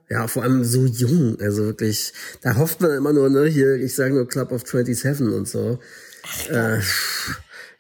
[0.09, 1.37] ja, vor allem so jung.
[1.41, 5.27] Also wirklich, da hofft man immer nur, ne, hier, ich sage nur Club of 27
[5.27, 5.79] und so.
[6.23, 6.79] Ach, äh,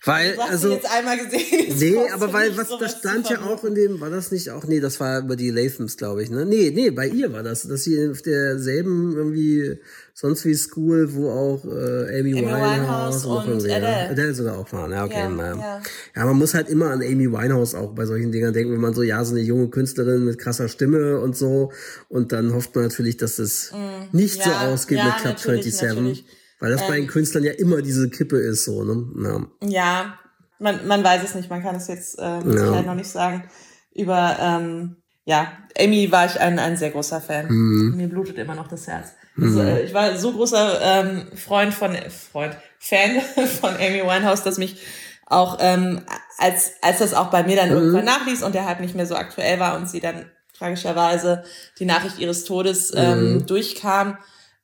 [0.05, 0.71] weil, du hast also.
[0.71, 1.75] jetzt einmal gesehen.
[1.79, 4.79] Nee, aber weil, was, das stand ja auch in dem, war das nicht auch, nee,
[4.79, 6.45] das war über die Lathams, glaube ich, ne?
[6.45, 9.77] Nee, nee, bei ihr war das, dass sie auf derselben irgendwie,
[10.13, 13.81] sonst wie School, wo auch äh, Amy, Amy Winehouse, Winehouse und, und Adele.
[13.81, 14.09] Ja.
[14.09, 15.29] Adele sogar auch waren, ja, okay.
[15.37, 15.81] Ja, ja.
[16.15, 18.93] ja, man muss halt immer an Amy Winehouse auch bei solchen Dingern denken, wenn man
[18.93, 21.71] so, ja, so eine junge Künstlerin mit krasser Stimme und so,
[22.07, 25.75] und dann hofft man natürlich, dass das mm, nicht ja, so ausgeht mit Club natürlich,
[25.75, 25.97] 27.
[25.97, 26.38] Natürlich.
[26.59, 27.09] Weil das ähm, bei den ähm.
[27.09, 29.49] Künstlern ja immer diese Kippe ist, so, ne?
[29.61, 30.19] Ja, ja
[30.59, 32.59] man, man weiß es nicht, man kann es jetzt ähm, ja.
[32.59, 33.49] Sicherheit noch nicht sagen.
[33.93, 37.47] Über, ähm, ja, Amy war ich ein, ein sehr großer Fan.
[37.47, 37.93] Mhm.
[37.95, 39.13] Mir blutet immer noch das Herz.
[39.37, 39.77] Also, mhm.
[39.83, 41.95] ich war so großer ähm, Freund von,
[42.31, 43.21] Freund, Fan
[43.61, 44.81] von Amy Winehouse, dass mich
[45.25, 46.01] auch, ähm,
[46.37, 47.75] als, als das auch bei mir dann mhm.
[47.75, 50.25] irgendwann nachließ und der halt nicht mehr so aktuell war und sie dann
[50.57, 51.43] tragischerweise
[51.77, 53.45] die Nachricht ihres Todes ähm, mhm.
[53.45, 54.17] durchkam,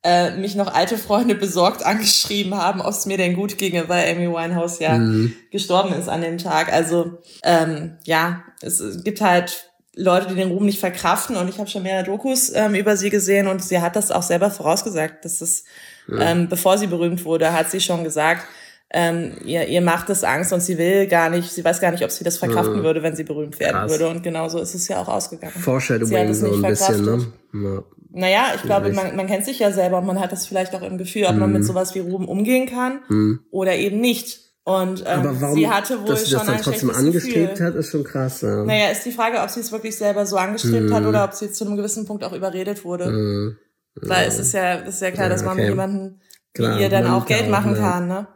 [0.06, 4.08] äh, mich noch alte Freunde besorgt angeschrieben haben, ob es mir denn gut ginge, weil
[4.08, 5.34] Amy Winehouse ja mhm.
[5.50, 6.72] gestorben ist an dem Tag.
[6.72, 11.68] Also ähm, ja, es gibt halt Leute, die den Ruhm nicht verkraften und ich habe
[11.68, 15.40] schon mehrere Dokus ähm, über sie gesehen und sie hat das auch selber vorausgesagt, dass
[15.40, 15.64] es,
[16.06, 16.20] ja.
[16.20, 18.46] ähm, bevor sie berühmt wurde, hat sie schon gesagt,
[18.90, 22.04] ähm, ihr, ihr macht es Angst und sie will gar nicht, sie weiß gar nicht,
[22.04, 22.82] ob sie das verkraften ja.
[22.84, 23.90] würde, wenn sie berühmt werden Krass.
[23.90, 24.08] würde.
[24.08, 25.54] Und genauso ist es ja auch ausgegangen.
[25.58, 27.26] Foreshadowing so ein bisschen, ne?
[27.52, 27.95] Ja.
[28.18, 30.80] Naja, ich glaube, man, man kennt sich ja selber und man hat das vielleicht auch
[30.80, 31.40] im Gefühl, ob mhm.
[31.40, 31.66] man mit mhm.
[31.66, 33.40] sowas wie Ruben umgehen kann mhm.
[33.50, 34.40] oder eben nicht.
[34.64, 37.66] Und ähm, Aber warum, sie hatte wohl dass sie das dann trotzdem angestrebt Gefühl.
[37.66, 38.40] hat, ist schon krass.
[38.40, 38.64] Ja.
[38.64, 40.94] Naja, ist die Frage, ob sie es wirklich selber so angestrebt mhm.
[40.94, 43.06] hat oder ob sie zu einem gewissen Punkt auch überredet wurde.
[43.10, 43.56] Mhm.
[43.96, 44.28] Weil ja.
[44.28, 45.60] es ist ja, es ist ja klar, ja, dass man okay.
[45.60, 46.20] mit jemandem
[46.54, 48.08] wie ihr dann auch Geld machen kann.
[48.08, 48.26] Ne?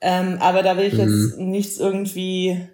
[0.00, 1.50] Ähm, aber da will ich jetzt mhm.
[1.50, 2.68] nichts irgendwie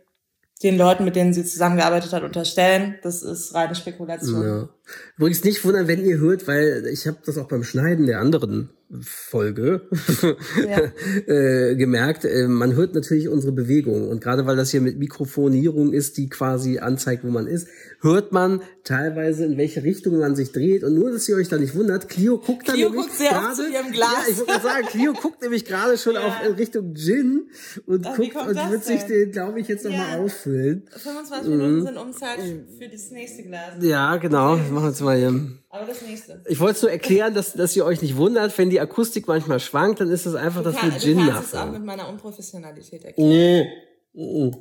[0.62, 2.96] den Leuten, mit denen sie zusammengearbeitet hat, unterstellen.
[3.02, 4.44] Das ist reine Spekulation.
[4.44, 4.68] Ja.
[5.16, 8.70] Übrigens nicht wundern, wenn ihr hört, weil ich habe das auch beim Schneiden der anderen
[9.00, 9.88] Folge
[10.68, 10.92] ja.
[11.32, 15.92] äh, gemerkt, äh, man hört natürlich unsere Bewegung und gerade weil das hier mit Mikrofonierung
[15.92, 17.68] ist, die quasi anzeigt, wo man ist,
[18.02, 21.56] hört man teilweise in welche Richtung man sich dreht und nur, dass ihr euch da
[21.56, 24.08] nicht wundert, Clio guckt dann Clio nämlich guckt sehr gerade, zu ihrem Glas.
[24.26, 26.26] Ja, ich wollte sagen, Clio guckt nämlich gerade schon ja.
[26.26, 27.48] auf in Richtung Gin
[27.86, 30.24] und Ach, guckt und wird sich den, glaube ich, jetzt nochmal ja.
[30.24, 30.88] auffüllen.
[30.90, 31.86] 25 Minuten mhm.
[31.86, 32.40] sind Umzeit
[32.78, 33.74] für das nächste Glas.
[33.80, 34.56] Ja, genau.
[34.56, 35.52] Das machen wir jetzt mal hier.
[35.70, 36.42] Aber das nächste.
[36.48, 39.60] Ich wollte es nur erklären, dass, dass ihr euch nicht wundert, wenn die Akustik manchmal
[39.60, 41.28] schwankt, dann ist das einfach, dass wir Gin machen.
[41.28, 43.68] Du kannst es auch mit meiner Unprofessionalität erklären.
[44.12, 44.48] Mm.
[44.48, 44.56] Mm.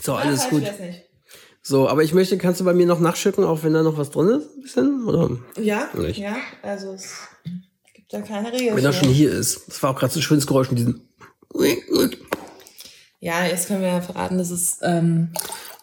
[0.00, 0.62] So, alles gut.
[1.68, 4.10] So, aber ich möchte, kannst du bei mir noch nachschicken, auch wenn da noch was
[4.10, 4.56] drin ist?
[4.56, 5.04] Ein bisschen?
[5.04, 5.36] Oder?
[5.60, 6.16] Ja, nicht?
[6.16, 7.14] ja, also es
[7.92, 8.76] gibt da keine Regeln.
[8.76, 9.62] Wenn das schon hier ist.
[9.66, 11.00] Das war auch gerade so ein schönes Geräusch mit diesem.
[13.18, 15.30] Ja, jetzt können wir ja verraten, dass es ähm,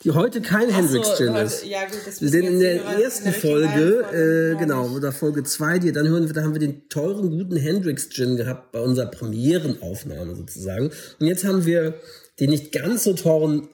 [0.05, 1.65] die heute kein Ach Hendrix Gin ist.
[1.65, 5.79] Ja, gut, das Denn in der ersten in der Folge, äh, genau, oder Folge zwei,
[5.79, 9.07] die dann hören wir, da haben wir den teuren, guten Hendrix Gin gehabt bei unserer
[9.07, 10.91] Premierenaufnahme sozusagen.
[11.19, 11.95] Und jetzt haben wir
[12.39, 13.67] den nicht ganz so teuren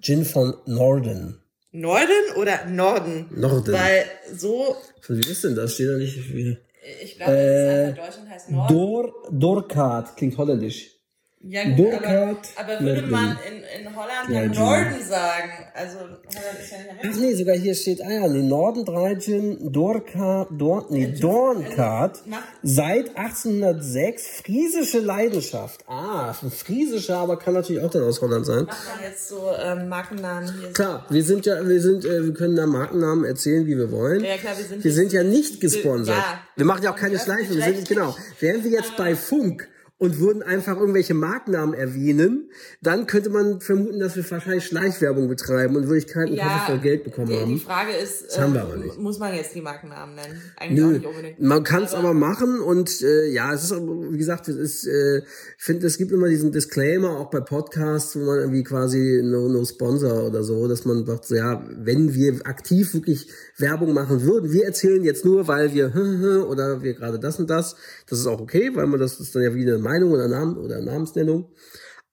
[0.00, 1.42] Gin von Norden.
[1.70, 3.26] Norden oder Norden?
[3.30, 3.72] Norden.
[3.72, 4.04] Weil
[4.34, 4.76] so.
[5.08, 5.74] Wie ist denn das?
[5.74, 6.58] Steht da nicht wie.
[7.02, 8.74] Ich glaube, äh, Deutschland heißt Norden.
[8.74, 10.97] Dor, Dorkat klingt holländisch.
[11.40, 12.48] Ja, gut, Burkhardt.
[12.56, 15.50] aber, aber würde man in, in Holland ja, Norden sagen?
[15.72, 16.18] Also, Holland
[16.60, 20.86] ist ja nicht Ach nee, sogar hier steht, ah ja, nee, Norden Dreijin, Dorka, Dor,
[20.90, 25.84] nee, Dornkart, Mach- seit 1806, friesische Leidenschaft.
[25.86, 28.64] Ah, ein friesischer, aber kann natürlich auch dann aus Holland sein.
[28.64, 30.72] Macht man jetzt so ähm, Markennamen hier?
[30.72, 34.24] Klar, wir sind ja, wir sind, äh, wir können da Markennamen erzählen, wie wir wollen.
[34.24, 36.16] Ja, klar, wir sind wir sind ja nicht gesponsert.
[36.16, 36.40] Ja.
[36.56, 37.54] wir machen ja auch keine Schleife.
[37.54, 38.16] Wir sind, genau.
[38.40, 39.68] Wären wir jetzt bei Funk
[39.98, 45.74] und würden einfach irgendwelche Markennamen erwähnen, dann könnte man vermuten, dass wir wahrscheinlich Schleichwerbung betreiben
[45.76, 47.48] und in Wirklichkeit ein Ja, voll Geld bekommen die, haben.
[47.52, 48.96] die Frage ist, haben wir aber nicht.
[48.98, 50.40] muss man jetzt die Markennamen nennen?
[50.56, 51.40] Eigentlich auch Nö, nicht unbedingt.
[51.40, 55.18] man kann es aber machen und äh, ja, es ist wie gesagt, es ist, äh,
[55.18, 59.48] ich finde, es gibt immer diesen Disclaimer auch bei Podcasts, wo man irgendwie quasi no,
[59.48, 64.22] no Sponsor oder so, dass man sagt, so, ja, wenn wir aktiv wirklich Werbung machen
[64.22, 65.92] würden, wir erzählen jetzt nur, weil wir
[66.48, 67.74] oder wir gerade das und das,
[68.08, 70.56] das ist auch okay, weil man das ist dann ja wie eine Meinung oder Namen
[70.56, 71.52] oder Namensnennung,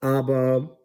[0.00, 0.78] aber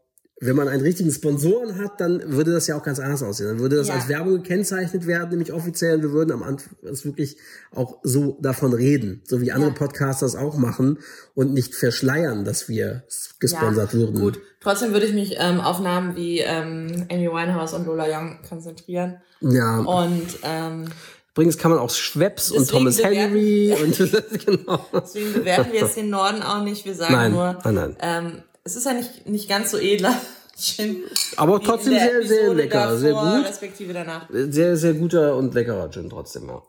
[0.43, 3.47] wenn man einen richtigen Sponsoren hat, dann würde das ja auch ganz anders aussehen.
[3.47, 3.93] Dann würde das Ja.
[3.93, 5.97] als Werbung gekennzeichnet werden, nämlich offiziell.
[5.97, 7.37] Und wir würden am Anfang wirklich
[7.71, 10.97] auch so davon reden, so wie andere Podcaster es auch machen
[11.35, 13.03] und nicht verschleiern, dass wir
[13.39, 14.19] gesponsert würden.
[14.19, 18.39] Gut, trotzdem würde ich mich ähm, auf Namen wie ähm, Amy Winehouse und Lola Young
[18.49, 19.17] konzentrieren.
[19.41, 19.77] Ja.
[19.81, 20.85] Und ähm,
[21.33, 23.97] Übrigens kann man auch Schweppes und Thomas bewerten- Henry und
[24.45, 24.85] genau.
[24.93, 26.83] deswegen bewerten wir jetzt den Norden auch nicht.
[26.85, 27.97] Wir sagen Nein, nur, nein, nein.
[28.01, 30.13] Ähm, es ist ja nicht, nicht ganz so edler.
[30.59, 31.03] Gin
[31.37, 33.45] Aber trotzdem sehr, sehr Episode lecker, davor, sehr gut.
[33.49, 34.27] Respektive danach.
[34.29, 36.61] Sehr, sehr guter und leckerer Gin trotzdem, ja.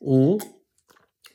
[0.00, 0.38] Mhm.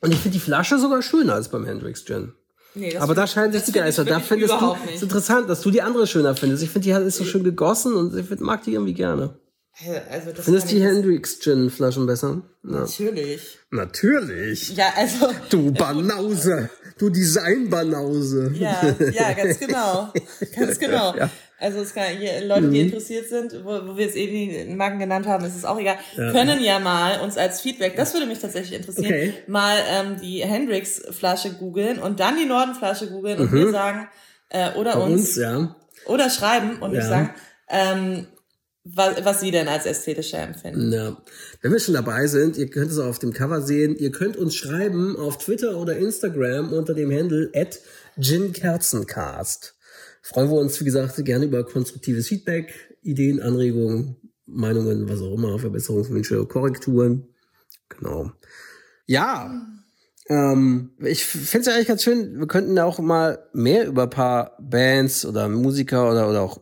[0.01, 2.33] Und ich finde die Flasche sogar schöner als beim Hendrix Gin.
[2.75, 4.05] Nee, Aber da scheinen sich die Geister.
[4.05, 5.01] Da findest du, nicht.
[5.01, 6.63] interessant, dass du die andere schöner findest.
[6.63, 9.39] Ich finde, die hat- ist so schön gegossen und ich find, mag die irgendwie gerne.
[10.09, 12.41] Also das Findest die ich Hendrix Gin Flaschen besser?
[12.63, 12.79] Ja.
[12.79, 13.59] Natürlich.
[13.69, 14.75] Natürlich.
[14.75, 15.29] Ja, also.
[15.49, 16.69] Du Banause.
[16.97, 18.53] Du Design-Banause.
[18.55, 20.11] Ja, ja, ganz genau.
[20.55, 21.15] Ganz genau.
[21.15, 21.29] Ja.
[21.59, 24.99] Also es kann, hier, Leute, die interessiert sind, wo, wo wir jetzt eben die Marken
[24.99, 26.31] genannt haben, ist es auch egal, Ja.
[26.31, 29.33] können ja mal uns als Feedback, das würde mich tatsächlich interessieren, Okay.
[29.47, 34.07] mal ähm, die Hendrix-Flasche googeln und dann die Norden-Flasche googeln und wir sagen,
[34.49, 34.99] äh, oder Mhm.
[34.99, 35.75] Bei uns, uns, ja.
[36.05, 36.99] oder schreiben und Ja.
[36.99, 37.29] nicht sagen,
[37.69, 38.27] ähm,
[38.95, 40.91] was, was sie denn als ästhetischer empfinden.
[40.91, 41.17] Ja.
[41.61, 44.37] Wenn wir schon dabei sind, ihr könnt es auch auf dem Cover sehen, ihr könnt
[44.37, 47.79] uns schreiben auf Twitter oder Instagram unter dem Handle at
[48.17, 49.75] ginkerzencast.
[50.21, 55.57] Freuen wir uns, wie gesagt, gerne über konstruktives Feedback, Ideen, Anregungen, Meinungen, was auch immer,
[55.59, 57.27] Verbesserungswünsche, Korrekturen.
[57.89, 58.31] Genau.
[59.05, 59.65] Ja,
[60.29, 64.03] ähm, ich finde es ja eigentlich ganz schön, wir könnten ja auch mal mehr über
[64.03, 66.59] ein paar Bands oder Musiker oder, oder auch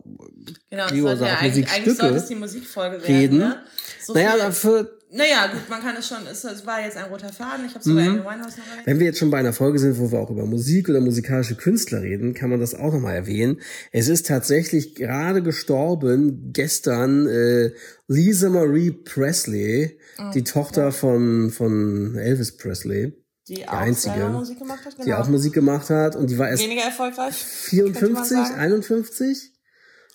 [0.70, 3.04] Genau, Trio ja eigentlich, eigentlich Musikstücke sollte es die Musikfolge werden.
[3.16, 3.38] reden.
[3.38, 3.56] Ne?
[4.02, 7.04] So naja, viel- dafür Naja, gut, man kann es schon, es, es war jetzt ein
[7.10, 8.18] roter Faden, ich habe sogar Mhm.
[8.18, 8.86] Winehouse noch erwähnt.
[8.86, 11.54] Wenn wir jetzt schon bei einer Folge sind, wo wir auch über Musik oder musikalische
[11.56, 13.60] Künstler reden, kann man das auch nochmal erwähnen.
[13.92, 17.70] Es ist tatsächlich gerade gestorben, gestern, äh,
[18.08, 23.12] Lisa Marie Presley, Oh, die Tochter von, von Elvis Presley,
[23.48, 25.04] Die auch einzige, Musik gemacht hat, genau.
[25.04, 27.34] die auch Musik gemacht hat und die war erst Weniger erfolgreich.
[27.34, 28.54] 54, sagen.
[28.54, 29.52] 51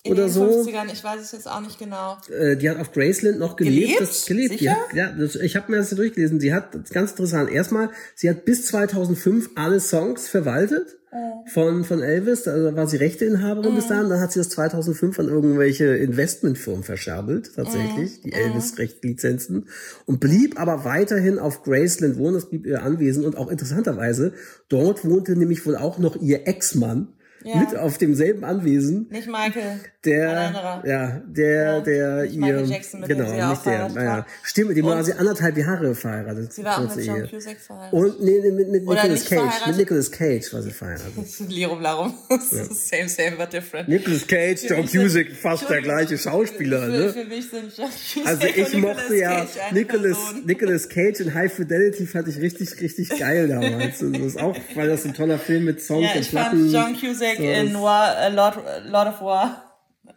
[0.04, 0.64] In oder den so.
[0.64, 2.18] 50ern, ich weiß es jetzt auch nicht genau.
[2.30, 3.86] Äh, die hat auf Graceland noch gelebt.
[3.86, 4.02] Gelebt?
[4.02, 4.60] Das, gelebt.
[4.60, 4.76] Sicher?
[4.76, 6.42] hat, ja, das, ich habe mir das hier durchgelesen.
[6.42, 10.98] Sie hat, das ist ganz interessant, erstmal, sie hat bis 2005 alle Songs verwaltet
[11.45, 12.43] von, von Elvis.
[12.43, 14.09] Da war sie Rechteinhaberin bis dahin.
[14.09, 19.68] Dann hat sie das 2005 an irgendwelche Investmentfirmen verscherbelt, tatsächlich, die Elvis-Rechtlizenzen.
[20.05, 22.36] Und blieb aber weiterhin auf Graceland wohnen.
[22.36, 23.26] Das blieb ihr Anwesen.
[23.26, 24.34] Und auch interessanterweise,
[24.70, 27.09] dort wohnte nämlich wohl auch noch ihr Ex-Mann.
[27.44, 27.58] Ja.
[27.58, 29.08] Mit auf demselben Anwesen.
[29.10, 29.80] Nicht Michael.
[30.04, 33.66] Der, ja, der, Ja, der nicht ihr, Michael Jackson, mit dem genau, sie auch nicht
[33.66, 36.54] der, naja, stimmt, dem war sie anderthalb Jahre verheiratet.
[36.54, 37.28] Sie war auch mit John.
[37.30, 37.94] Cusack verheiratet.
[37.94, 41.14] Und, nee, nee, mit, mit Oder Nicolas Cage, mit Nicolas Cage war sie verheiratet.
[41.50, 42.14] Lirum Larum.
[42.72, 43.88] same, same, but different.
[43.89, 47.10] Nicolas Cage, John Cusack, fast der gleiche Schauspieler, ne?
[47.14, 50.18] Für mich sind John Cusack Also ich mochte ja Nicolas.
[50.46, 54.00] Nicolas Cage in High Fidelity fand ich richtig, richtig geil damals.
[54.00, 56.72] Das ist auch, weil das ein toller Film mit Songs Ja, und ich Platten.
[56.72, 59.64] fand John Cusack so, in War, äh, Lord, Lord of War.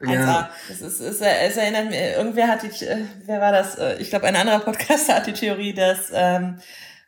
[0.00, 0.12] 1A.
[0.12, 0.50] Ja.
[0.68, 3.76] Das ist, ist, es erinnert mich, irgendwer hat die, äh, wer war das?
[3.76, 6.58] Äh, Ich glaube, ein anderer Podcaster hat die Theorie, dass ähm,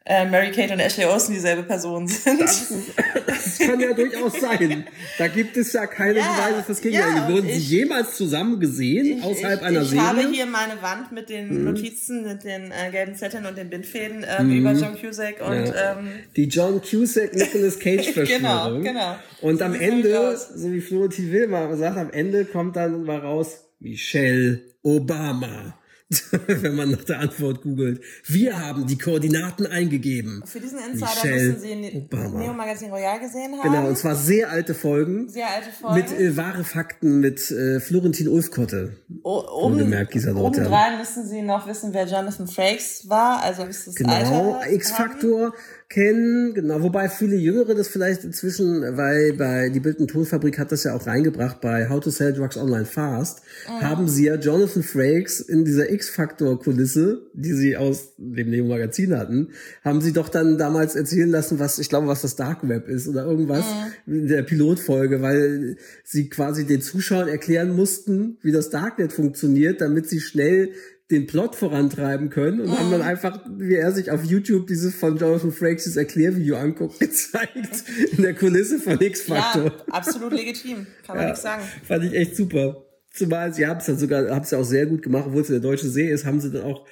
[0.09, 2.41] äh, Mary Kate und Ashley Olsen dieselbe Person sind.
[2.41, 4.85] Das kann ja durchaus sein.
[5.19, 7.23] Da gibt es ja keine Ja, Beweise fürs ja, Gegenteil.
[7.27, 10.03] und Wurden sie ich- jemals zusammen gesehen, außerhalb ich, einer ich Serie?
[10.03, 10.07] Mhm.
[10.23, 14.25] habe hier meine Wand mit den Notizen, mit den äh, gelben Zetteln und den Bindfäden
[14.39, 15.99] ähm, über John Cusack und Ja.
[15.99, 18.83] ähm, Die John Cusack Nicolas Cage Verschwörung.
[18.83, 19.17] Genau, genau.
[19.41, 23.65] Und am Ende, so wie Florentin Will mal sagt, am Ende kommt dann mal raus
[23.81, 25.77] Michelle Obama.
[26.47, 28.01] wenn man nach der Antwort googelt.
[28.25, 30.41] Wir haben die Koordinaten eingegeben.
[30.47, 32.09] Für diesen Insider Michelle müssen Sie Ne-.
[32.39, 33.63] Neo Magazin Royal gesehen haben.
[33.73, 35.29] Genau, und zwar sehr alte Folgen.
[35.29, 35.97] Sehr alte Folgen.
[35.97, 38.97] Mit äh, wahre Fakten mit äh, Florentin Ulfkotte.
[39.25, 40.67] Wohlgemerkt, dieser Nordterm.
[40.67, 43.43] obendrein müssen Sie noch wissen, wer Jonathan Frakes war.
[43.43, 45.55] Also ist das Genau, X-Faktor
[45.89, 50.73] kennen, genau, wobei viele Jüngere das vielleicht inzwischen, weil bei die Bild- und Tonfabrik hat
[50.73, 54.83] das ja auch reingebracht bei How to Sell Drugs Online Fast, haben sie ja Jonathan
[54.83, 59.51] Frakes in dieser X-Faktor-Kulisse, die sie aus dem Neo-Magazin hatten,
[59.85, 63.07] haben sie doch dann damals erzählen lassen, was, ich glaube, was das Dark Web ist
[63.07, 63.65] oder irgendwas
[64.09, 70.09] in der Pilotfolge, weil sie quasi den Zuschauern erklären mussten, wie das Darknet funktioniert, damit
[70.09, 70.73] sie schnell
[71.11, 75.17] den Plot vorantreiben können und haben dann einfach, wie er sich auf YouTube dieses von
[75.17, 79.65] Jonathan Frakes Erklärvideo anguckt, gezeigt in der Kulisse von X-Factor.
[79.65, 80.87] Ja, absolut legitim.
[81.07, 81.63] Kann man Ja, nichts sagen.
[81.85, 82.85] Fand ich echt super.
[83.13, 85.49] Zumal sie haben es dann sogar, haben es ja auch sehr gut gemacht, obwohl es
[85.49, 86.87] der deutsche See ist, haben sie dann auch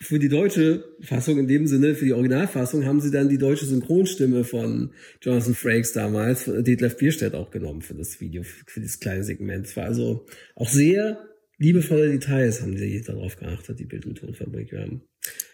[0.00, 3.66] für die deutsche Fassung in dem Sinne, für die Originalfassung, haben sie dann die deutsche
[3.66, 8.98] Synchronstimme von Jonathan Frakes damals, von Detlef Bierstedt auch genommen für das Video, für dieses
[8.98, 9.66] kleine Segment.
[9.66, 10.26] Es war also
[10.56, 11.31] auch sehr
[11.62, 14.72] liebevolle Details haben sie darauf geachtet, die Bild- und Tonfabrik.
[14.72, 15.02] Wir haben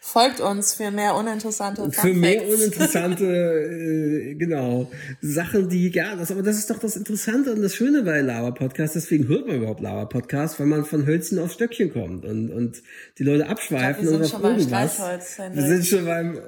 [0.00, 3.24] Folgt uns für mehr uninteressante Fun für mehr uninteressante,
[4.30, 4.90] äh, genau,
[5.20, 8.52] Sachen, die, ja, das, aber das ist doch das Interessante und das Schöne bei Lava
[8.52, 8.94] Podcast.
[8.94, 12.82] Deswegen hört man überhaupt Lava Podcast, weil man von Hölzchen auf Stöckchen kommt und, und
[13.18, 14.58] die Leute abschweifen wir sind schon beim.
[14.58, 16.38] Streichholz, Wir sind schon beim,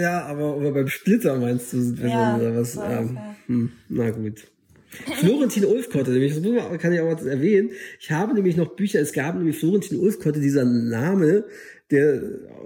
[0.00, 2.72] ja, aber oder beim Splitter meinst du, sind wir Ja, dann, oder was?
[2.72, 4.46] so Ähm, hm, na gut.
[4.90, 7.70] Florentin Ulfkotte, nämlich, das kann ich auch mal erwähnen.
[8.00, 11.44] Ich habe nämlich noch Bücher, es gab nämlich Florentin Ulfkotte, dieser Name,
[11.90, 12.20] der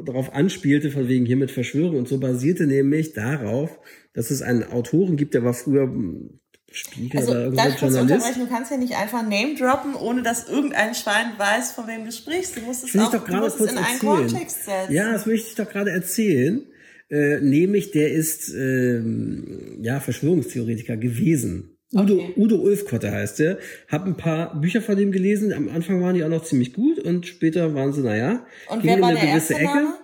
[0.04, 3.78] darauf anspielte, von wegen hier mit Verschwörung und so, basierte nämlich darauf,
[4.14, 6.40] dass es einen Autoren gibt, der war früher hm,
[6.74, 8.12] Spiegel Also, oder darf irgendein ich kurz Journalist.
[8.14, 8.48] unterbrechen?
[8.48, 12.10] Du kannst ja nicht einfach Name droppen, ohne dass irgendein Schwein weiß, von wem du
[12.10, 12.56] sprichst.
[12.56, 14.28] Du musst es auch doch du musst es kurz in einen erzählen.
[14.28, 14.92] Kontext setzen.
[14.92, 16.66] Ja, das möchte ich doch gerade erzählen.
[17.10, 21.73] Äh, nämlich, der ist ähm, ja Verschwörungstheoretiker gewesen.
[21.92, 22.32] Udo, Okay.
[22.36, 23.58] Udo Ulfkotte heißt der.
[23.88, 25.52] Hab ein paar Bücher von dem gelesen.
[25.52, 29.00] Am Anfang waren die auch noch ziemlich gut und später waren sie, naja, Und wer
[29.00, 29.64] war der eine gewisse erste Ecke.
[29.84, 29.94] Name?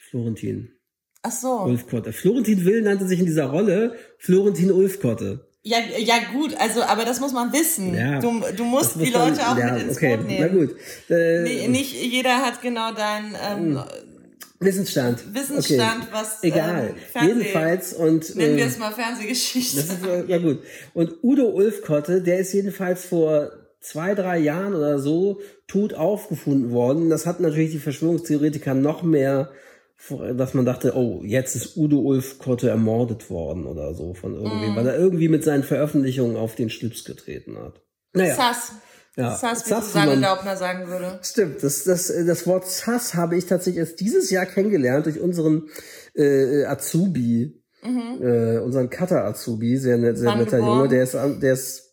[0.00, 0.70] Florentin
[1.22, 1.62] Ach so.
[1.64, 2.12] Ulfkotte.
[2.12, 5.48] Florentin Will nannte sich in dieser Rolle Florentin Ulfkotte.
[5.64, 7.92] Ja, ja gut, also, aber das muss man wissen.
[7.92, 10.48] Ja, du, du musst muss die man- Leute auch ja, mit ins okay, Boot nehmen.
[10.52, 10.76] Na gut.
[11.10, 13.80] Äh, Nee, nicht jeder hat genau deinen ähm,
[14.60, 15.22] Wissensstand.
[15.34, 16.08] Wissensstand, okay.
[16.12, 16.88] was, Egal.
[16.90, 19.76] ähm, Fernseh- Jedenfalls und nennen äh, wir es mal Fernsehgeschichte.
[19.76, 20.60] Das ist, äh, ja gut.
[20.94, 23.50] Und Udo Ulfkotte, der ist jedenfalls vor
[23.80, 27.10] zwei, drei Jahren oder so tot aufgefunden worden.
[27.10, 29.50] Das hat natürlich die Verschwörungstheoretiker noch mehr,
[30.36, 34.76] dass man dachte, oh, jetzt ist Udo Ulfkotte ermordet worden oder so von irgendwem, Mhm.
[34.76, 37.80] weil er irgendwie mit seinen Veröffentlichungen auf den Schlips getreten hat.
[38.12, 38.72] Naja, Sass.
[39.16, 41.18] Ja, Sass, wie Sass, Susanne Daubner sagen würde.
[41.22, 45.68] Stimmt, das, das, das Wort Sass habe ich tatsächlich erst dieses Jahr kennengelernt durch unseren
[46.14, 50.76] äh, Azubi, äh, unseren Cutter-Azubi, sehr, net, sehr Wann netter geboren?
[50.78, 51.86] Junge, der ist, der ist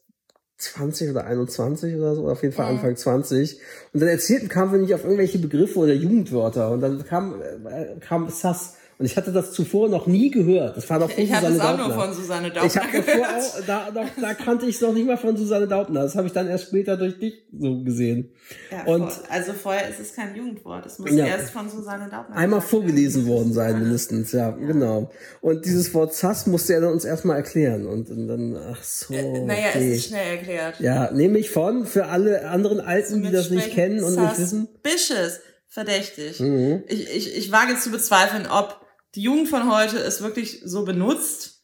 [0.58, 2.78] 20 oder 21 oder so, auf jeden Fall Mhm.
[2.78, 3.60] Anfang 20.
[3.94, 8.00] Und dann erzählten kamen wir nicht auf irgendwelche Begriffe oder Jugendwörter und dann kam, äh,
[8.00, 8.76] kam Sass.
[9.00, 10.78] Und ich hatte das zuvor noch nie gehört.
[10.78, 13.14] Das war doch von Ich Susanne es auch nur von Susanne Daubner Ich habe davor
[13.16, 13.30] gehört.
[13.36, 16.04] auch, da, da, da kannte ich es noch nicht mal von Susanne Daubner.
[16.04, 18.32] Das habe ich dann erst später durch dich so gesehen.
[18.72, 20.86] Ja, und vor, also vorher ist es kein Jugendwort.
[20.86, 21.26] Es muss Ja.
[21.26, 22.36] erst von Susanne Daubner.
[22.36, 25.10] einmal vorgelesen worden sein, mindestens, ja, genau.
[25.42, 27.88] Und dieses Wort Sass musste er dann uns erstmal erklären.
[27.88, 29.14] Und, und dann, ach so.
[29.14, 29.92] Äh, Naja, okay.
[29.92, 30.80] es ist schnell erklärt.
[30.80, 34.60] Ja, nämlich von, für alle anderen Alten, die das nicht kennen und nicht wissen.
[34.60, 34.68] Mhm.
[34.86, 35.40] Suspicious.
[35.68, 36.40] Verdächtig.
[36.88, 38.83] Ich, ich, ich wage zu bezweifeln, ob
[39.16, 41.62] die Jugend von heute es wirklich so benutzt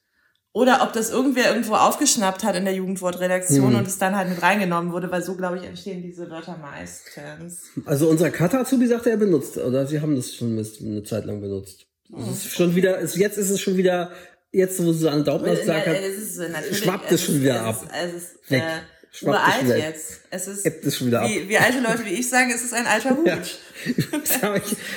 [0.51, 3.75] oder ob das irgendwer irgendwo aufgeschnappt hat in der Jugendwortredaktion Mhm.
[3.79, 7.63] und es dann halt mit reingenommen wurde, weil so, glaube ich, entstehen diese Wörter meistens.
[7.85, 11.85] Also unser Kata-Azubi sagte, er benutzt, oder sie haben das schon eine Zeit lang benutzt.
[12.17, 14.11] Es ist schon wieder, es, jetzt ist es schon wieder,
[14.51, 17.61] jetzt wo Susanne Daubner es gesagt hat, ist, äh, schwappt es schon ist- wieder es
[17.61, 17.83] ab.
[17.83, 18.63] Ist, es ist Weg.
[18.63, 20.21] äh, uralt jetzt.
[20.31, 21.29] Es ist, es schon wieder ab.
[21.29, 23.27] wie, wie alte Leute wie ich sagen, es ist ein alter Hut.
[24.41, 24.55] Ja.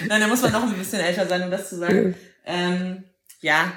[0.08, 2.14] Nein, da muss man noch ein bisschen älter sein, um das zu sagen.
[2.44, 3.04] Ähm,
[3.40, 3.72] ja,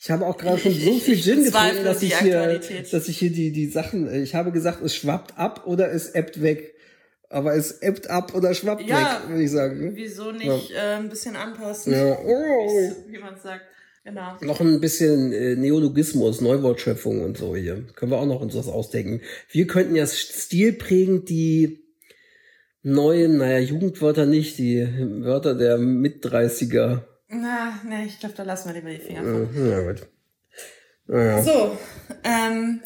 [0.00, 3.30] Ich habe auch gerade schon so viel Gin getrunken, dass ich hier, dass ich hier
[3.30, 6.74] die, die Sachen, ich habe gesagt, es schwappt ab oder es ebbt weg.
[7.30, 9.20] Aber es ebbt ab oder schwappt Ja.
[9.22, 9.92] weg, würde ich sagen.
[9.94, 12.18] wieso nicht äh, ein bisschen anpassen, Ja.
[12.18, 12.92] Oh.
[13.08, 13.64] wie man sagt.
[14.04, 14.36] Genau.
[14.40, 17.84] Noch ein bisschen äh, Neologismus, Neuwortschöpfung und so hier.
[17.94, 19.20] Können wir auch noch uns was ausdenken.
[19.50, 21.84] Wir könnten ja stilprägend die
[22.82, 24.86] neuen, naja, Jugendwörter nicht, die
[25.22, 27.02] Wörter der Mit-30er.
[27.28, 29.52] Na, nee, ich glaube, da lassen wir lieber die Finger von.
[29.52, 30.08] Mhm, ja, gut.
[31.06, 31.42] Naja.
[31.42, 31.76] So,
[32.24, 32.80] ähm,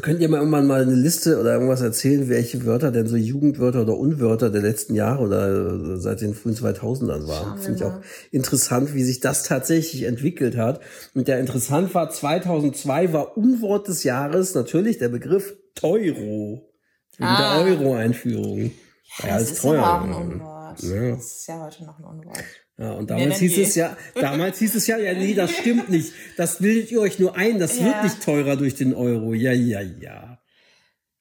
[0.00, 3.82] Könnt ihr mal irgendwann mal eine Liste oder irgendwas erzählen, welche Wörter denn so Jugendwörter
[3.82, 7.58] oder Unwörter der letzten Jahre oder seit den frühen 2000ern waren?
[7.58, 10.80] Finde ich auch interessant, wie sich das tatsächlich entwickelt hat.
[11.14, 16.72] Und der interessant war, 2002 war Unwort des Jahres natürlich der Begriff Teuro.
[17.16, 17.62] Wegen ah.
[17.62, 18.72] der Euro-Einführung.
[19.18, 20.02] Ja, ja, das ist teuer.
[20.02, 20.82] Ein Unwort.
[20.82, 21.10] Ja.
[21.10, 22.42] Das ist ja heute noch ein Unwort.
[22.76, 26.12] Ja, und damals hieß es ja, damals hieß es ja, ja, nee, das stimmt nicht.
[26.36, 27.86] Das bildet ihr euch nur ein, das ja.
[27.86, 29.32] wird nicht teurer durch den Euro.
[29.32, 30.38] Ja, ja, ja.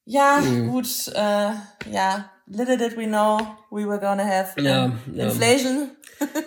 [0.06, 0.70] Ja, mhm.
[0.70, 1.52] gut, äh,
[1.92, 2.30] ja.
[2.46, 3.40] Little did we know
[3.72, 5.30] we were gonna have ja, ja.
[5.30, 5.92] inflation.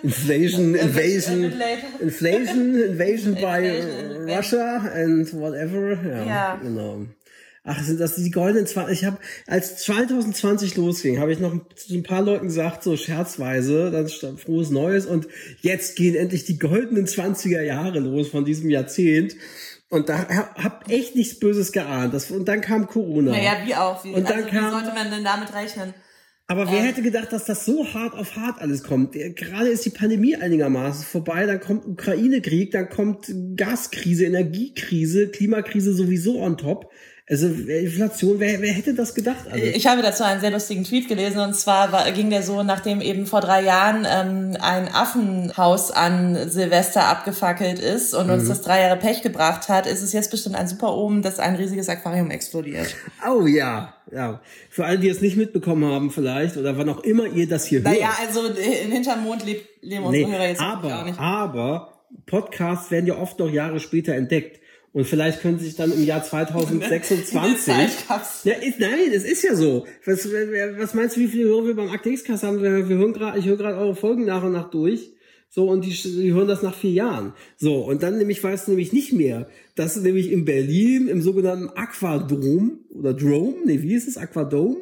[0.03, 1.45] Inflation, invasion,
[2.01, 3.81] inflation, invasion by
[4.27, 5.99] Russia and whatever.
[6.05, 6.57] Ja, ja.
[6.57, 7.07] genau.
[7.69, 8.97] Ach, sind das die goldenen 20?
[8.97, 13.91] Ich habe, als 2020 losging, habe ich noch zu ein paar Leuten gesagt, so scherzweise,
[13.91, 15.27] dann stand frohes Neues und
[15.63, 19.35] jetzt gehen endlich die goldenen 20er Jahre los von diesem Jahrzehnt.
[19.89, 22.15] Und da hab echt nichts Böses geahnt.
[22.15, 23.33] Das, und dann kam Corona.
[23.33, 24.05] Naja, wie auch.
[24.05, 25.93] Wie, und dann also, kam, wie sollte man denn damit rechnen?
[26.49, 26.85] Aber wer ähm.
[26.85, 29.13] hätte gedacht, dass das so hart auf hart alles kommt?
[29.13, 36.41] Gerade ist die Pandemie einigermaßen vorbei, dann kommt Ukraine-Krieg, dann kommt Gaskrise, Energiekrise, Klimakrise sowieso
[36.41, 36.93] on top.
[37.29, 39.47] Also Inflation, wer, wer hätte das gedacht?
[39.51, 39.65] Also?
[39.65, 43.01] Ich habe dazu einen sehr lustigen Tweet gelesen und zwar war, ging der so, nachdem
[43.01, 48.35] eben vor drei Jahren ähm, ein Affenhaus an Silvester abgefackelt ist und mhm.
[48.35, 51.41] uns das drei Jahre Pech gebracht hat, ist es jetzt bestimmt ein super Omen, dass
[51.41, 52.95] ein riesiges Aquarium explodiert.
[53.29, 54.41] Oh ja, ja.
[54.71, 57.81] Für alle, die es nicht mitbekommen haben vielleicht oder wann auch immer ihr das hier
[57.81, 58.19] naja, hört.
[58.21, 61.19] Naja, also in hinterm Mond lebt, leben unsere nee, Hörer jetzt aber, auch nicht.
[61.19, 64.61] Aber Podcasts werden ja oft noch Jahre später entdeckt.
[64.97, 67.69] Und vielleicht können sie sich dann im Jahr 2026.
[68.45, 69.85] ja, ist, nein, es ist ja so.
[70.07, 72.63] Was, was meinst du, wie viele Hörer wir beim Aktex-Cast haben?
[72.63, 75.13] Wir, wir hören gerade, ich höre gerade eure Folgen nach und nach durch.
[75.51, 77.35] So, und die, die hören das nach vier Jahren.
[77.59, 81.69] So, und dann nämlich weiß du nämlich nicht mehr, dass nämlich in Berlin im sogenannten
[81.77, 84.17] Aquadrom oder Drome, nee, wie ist es?
[84.17, 84.79] Aquadome?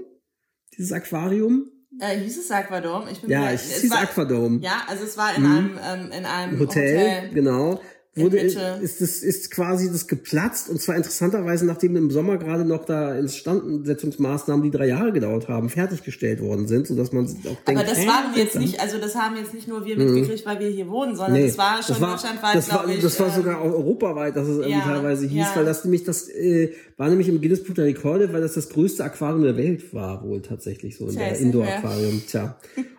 [0.78, 1.72] Dieses Aquarium?
[1.98, 3.10] Äh, hieß es Aquadome?
[3.10, 4.60] Ich bin ja, es, es hieß war, Aquadome.
[4.62, 5.52] Ja, also es war in hm.
[5.52, 7.30] einem, ähm, in einem Hotel, Hotel.
[7.34, 7.80] genau
[8.16, 8.56] wurde, ist,
[9.00, 14.62] das, ist quasi das geplatzt und zwar interessanterweise, nachdem im Sommer gerade noch da Instandsetzungsmaßnahmen,
[14.62, 18.34] die drei Jahre gedauert haben, fertiggestellt worden sind, sodass man auch denkt, Aber das waren
[18.34, 21.16] wir jetzt nicht, also das haben jetzt nicht nur wir mitgekriegt, weil wir hier wohnen,
[21.16, 23.02] sondern nee, das war schon das war, deutschlandweit, das war, ich.
[23.02, 25.52] Das war äh, sogar auch europaweit, dass es irgendwie ja, teilweise hieß, ja.
[25.56, 28.68] weil das nämlich das äh, war nämlich im Guinness Buch der Rekorde, weil das das
[28.68, 32.22] größte Aquarium der Welt war, wohl tatsächlich so in der Indoor-Aquarium.
[32.26, 32.58] Tja.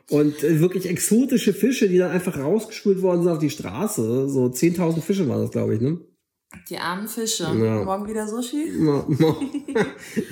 [0.10, 4.30] Und äh, wirklich exotische Fische, die dann einfach rausgespült worden sind auf die Straße.
[4.30, 6.00] So 10.000 Fische waren das, glaube ich, ne?
[6.70, 7.44] Die armen Fische.
[7.44, 7.84] Ja.
[7.84, 8.72] Morgen wieder Sushi?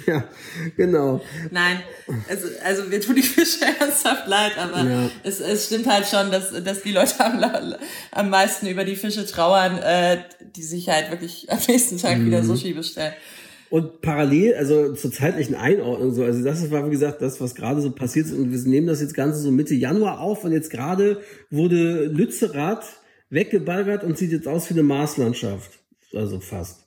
[0.08, 0.24] ja,
[0.78, 1.22] genau.
[1.52, 1.82] Nein,
[2.30, 5.10] also, also mir tun die Fische ernsthaft leid, aber ja.
[5.24, 7.76] es, es stimmt halt schon, dass, dass die Leute am,
[8.12, 10.24] am meisten über die Fische trauern, äh,
[10.56, 12.28] die sich halt wirklich am nächsten Tag mhm.
[12.28, 13.14] wieder Sushi bestellen.
[13.74, 17.82] Und parallel, also zur zeitlichen Einordnung, so, also das war, wie gesagt, das, was gerade
[17.82, 18.34] so passiert ist.
[18.34, 22.86] Und wir nehmen das jetzt Ganze so Mitte Januar auf und jetzt gerade wurde Lützerath
[23.32, 25.72] weggeballert und sieht jetzt aus wie eine Marslandschaft.
[26.14, 26.86] Also fast.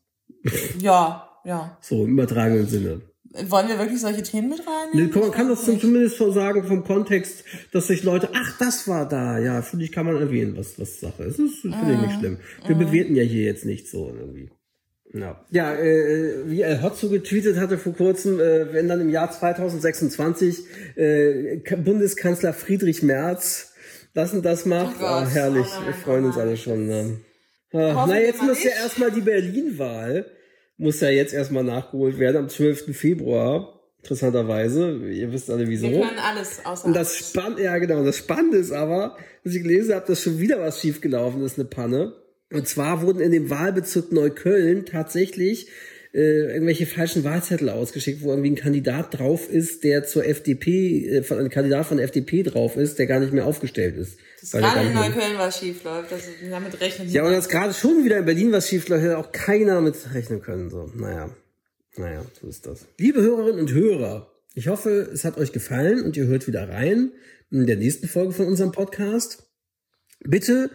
[0.79, 1.77] Ja, ja.
[1.81, 3.01] So, im übertragenen Sinne.
[3.49, 5.11] Wollen wir wirklich solche Themen mit reinnehmen?
[5.13, 9.09] Nee, man kann das zumindest so sagen vom Kontext, dass sich Leute, ach, das war
[9.09, 11.41] da, ja, finde ich, kann man erwähnen, was, was Sache ist.
[11.41, 12.19] Das finde ich nicht ah.
[12.21, 12.39] schlimm.
[12.65, 14.51] Wir bewerten ja hier jetzt nicht so irgendwie.
[15.13, 19.31] Ja, ja äh, wie El Hotzo getweetet hatte vor kurzem, äh, wenn dann im Jahr
[19.31, 20.65] 2026
[20.97, 23.73] äh, Bundeskanzler Friedrich Merz
[24.17, 26.87] das und das macht, oh oh, herrlich, oh wir freuen uns alle schon.
[26.87, 27.21] Ne?
[27.75, 30.25] Ach, na, jetzt muss ja erstmal die Berlin-Wahl,
[30.79, 32.97] muss ja jetzt erstmal nachgeholt werden am 12.
[32.97, 33.75] Februar.
[33.99, 35.91] Interessanterweise, ihr wisst alle wieso.
[35.91, 39.63] Wir können alles außer Und das Spannende, ja genau, das Spannende ist aber, dass ich
[39.63, 42.15] gelesen habe, dass schon wieder was schiefgelaufen ist, eine Panne.
[42.53, 45.69] Und zwar wurden in dem Wahlbezirk Neukölln tatsächlich
[46.17, 51.35] äh, irgendwelche falschen Wahlzettel ausgeschickt, wo irgendwie ein Kandidat drauf ist, der zur FDP, äh,
[51.35, 54.19] ein Kandidat von der FDP drauf ist, der gar nicht mehr aufgestellt ist.
[54.41, 58.05] Das gerade in Neukölln was schief läuft, dass damit rechnen Ja, und dass gerade schon
[58.05, 60.71] wieder in Berlin was schief läuft, hätte auch keiner mit rechnen können.
[60.71, 61.31] So, naja.
[61.99, 62.87] Naja, so ist das.
[62.99, 67.13] Liebe Hörerinnen und Hörer, ich hoffe, es hat euch gefallen und ihr hört wieder rein
[67.51, 69.45] in der nächsten Folge von unserem Podcast.
[70.21, 70.71] Bitte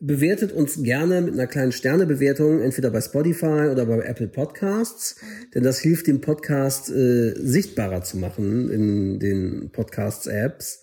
[0.00, 5.16] bewertet uns gerne mit einer kleinen Sternebewertung, entweder bei Spotify oder bei Apple Podcasts,
[5.54, 10.82] denn das hilft dem Podcast äh, sichtbarer zu machen in den Podcasts-Apps,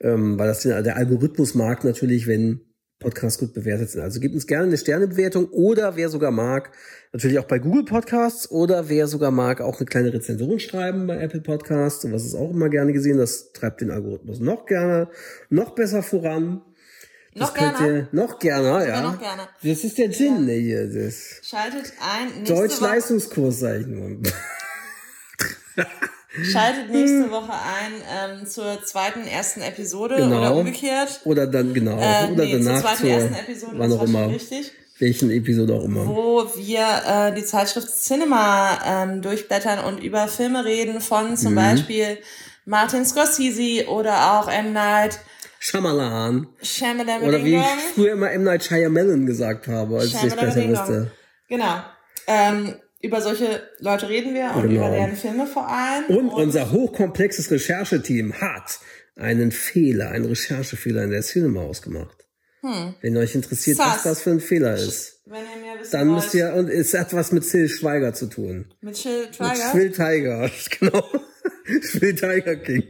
[0.00, 2.60] ähm, weil das der Algorithmus mag natürlich, wenn
[3.00, 4.02] Podcasts gut bewertet sind.
[4.02, 6.70] Also gebt uns gerne eine Sternebewertung oder wer sogar mag,
[7.12, 11.16] natürlich auch bei Google Podcasts oder wer sogar mag, auch eine kleine Rezension schreiben bei
[11.16, 12.04] Apple Podcasts.
[12.04, 15.08] Und was ist auch immer gerne gesehen, das treibt den Algorithmus noch gerne,
[15.48, 16.60] noch besser voran.
[17.34, 17.86] Das Noch gerne?
[17.88, 19.00] ihr noch gerne, ja.
[19.02, 19.42] noch gerne.
[19.62, 20.86] Das ist der Gin, ne, hier.
[20.92, 24.16] Das Schaltet ein nächste Deutsch Woche, Leistungskurs, sag ich nur.
[26.52, 30.38] schaltet nächste Woche ein ähm, zur zweiten ersten Episode Genau.
[30.40, 31.20] oder umgekehrt.
[31.24, 31.98] Oder dann, genau.
[31.98, 34.28] Äh, oder nee, danach zur zweiten zur, ersten Episode, wann auch immer.
[34.28, 34.72] richtig.
[34.98, 36.06] Welchen Episode auch immer.
[36.06, 41.36] wo wir äh, die Zeitschrift Cinema ähm, durchblättern und über Filme reden von Mhm.
[41.36, 42.18] zum Beispiel
[42.66, 44.72] Martin Scorsese oder auch M.
[44.74, 45.18] Night
[45.62, 46.46] Shyamalan.
[46.62, 47.62] Shyamalan Oder wie ich
[47.94, 48.44] früher immer M.
[48.44, 51.10] Night Shyamalan gesagt habe, als ich es besser wusste.
[51.48, 51.82] Genau.
[52.26, 54.86] Ähm, über solche Leute reden wir und Genau.
[54.88, 56.04] über deren Filme vor allem.
[56.06, 58.78] Und unser hochkomplexes Rechercheteam hat
[59.16, 62.16] einen Fehler, einen Recherchefehler in der Cinema ausgemacht.
[62.62, 63.92] Wenn euch interessiert, was Hm.
[63.92, 64.02] Sass.
[64.02, 65.22] das für ein Fehler ist,
[65.92, 68.66] dann wollt, müsst ihr, und es hat was mit Till Schweiger zu tun.
[68.82, 69.70] mit Chill Mit Trigger.
[69.72, 71.04] Phil Tiger, genau.
[71.82, 72.82] Phil Tiger King.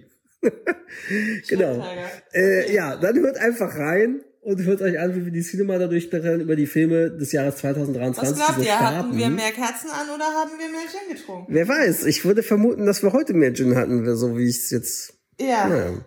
[1.48, 1.84] genau.
[2.32, 5.86] Äh, ja, dann hört einfach rein und hört euch an, wie wir die Cinema da
[5.86, 8.78] durchblättern über die Filme des Jahres 2023, Was glaubt ihr?
[8.78, 11.52] Hatten wir mehr Kerzen an oder haben wir mehr Gin getrunken?
[11.52, 14.70] Wer weiß, ich würde vermuten, dass wir heute mehr Gin hatten, so wie ich es
[14.70, 15.68] jetzt Ja.
[15.68, 16.04] Ja.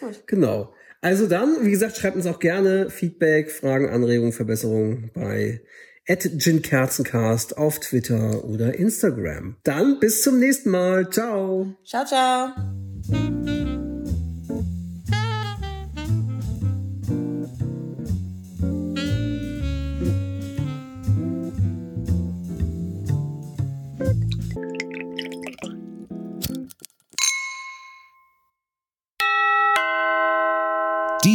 [0.00, 0.26] Gut.
[0.26, 0.72] Genau.
[1.00, 5.60] Also dann, wie gesagt, schreibt uns auch gerne Feedback, Fragen, Anregungen, Verbesserungen bei
[6.06, 9.56] @ginkerzencast auf Twitter oder Instagram.
[9.62, 11.10] Dann bis zum nächsten Mal.
[11.10, 11.74] Ciao.
[11.84, 13.55] Ciao, ciao.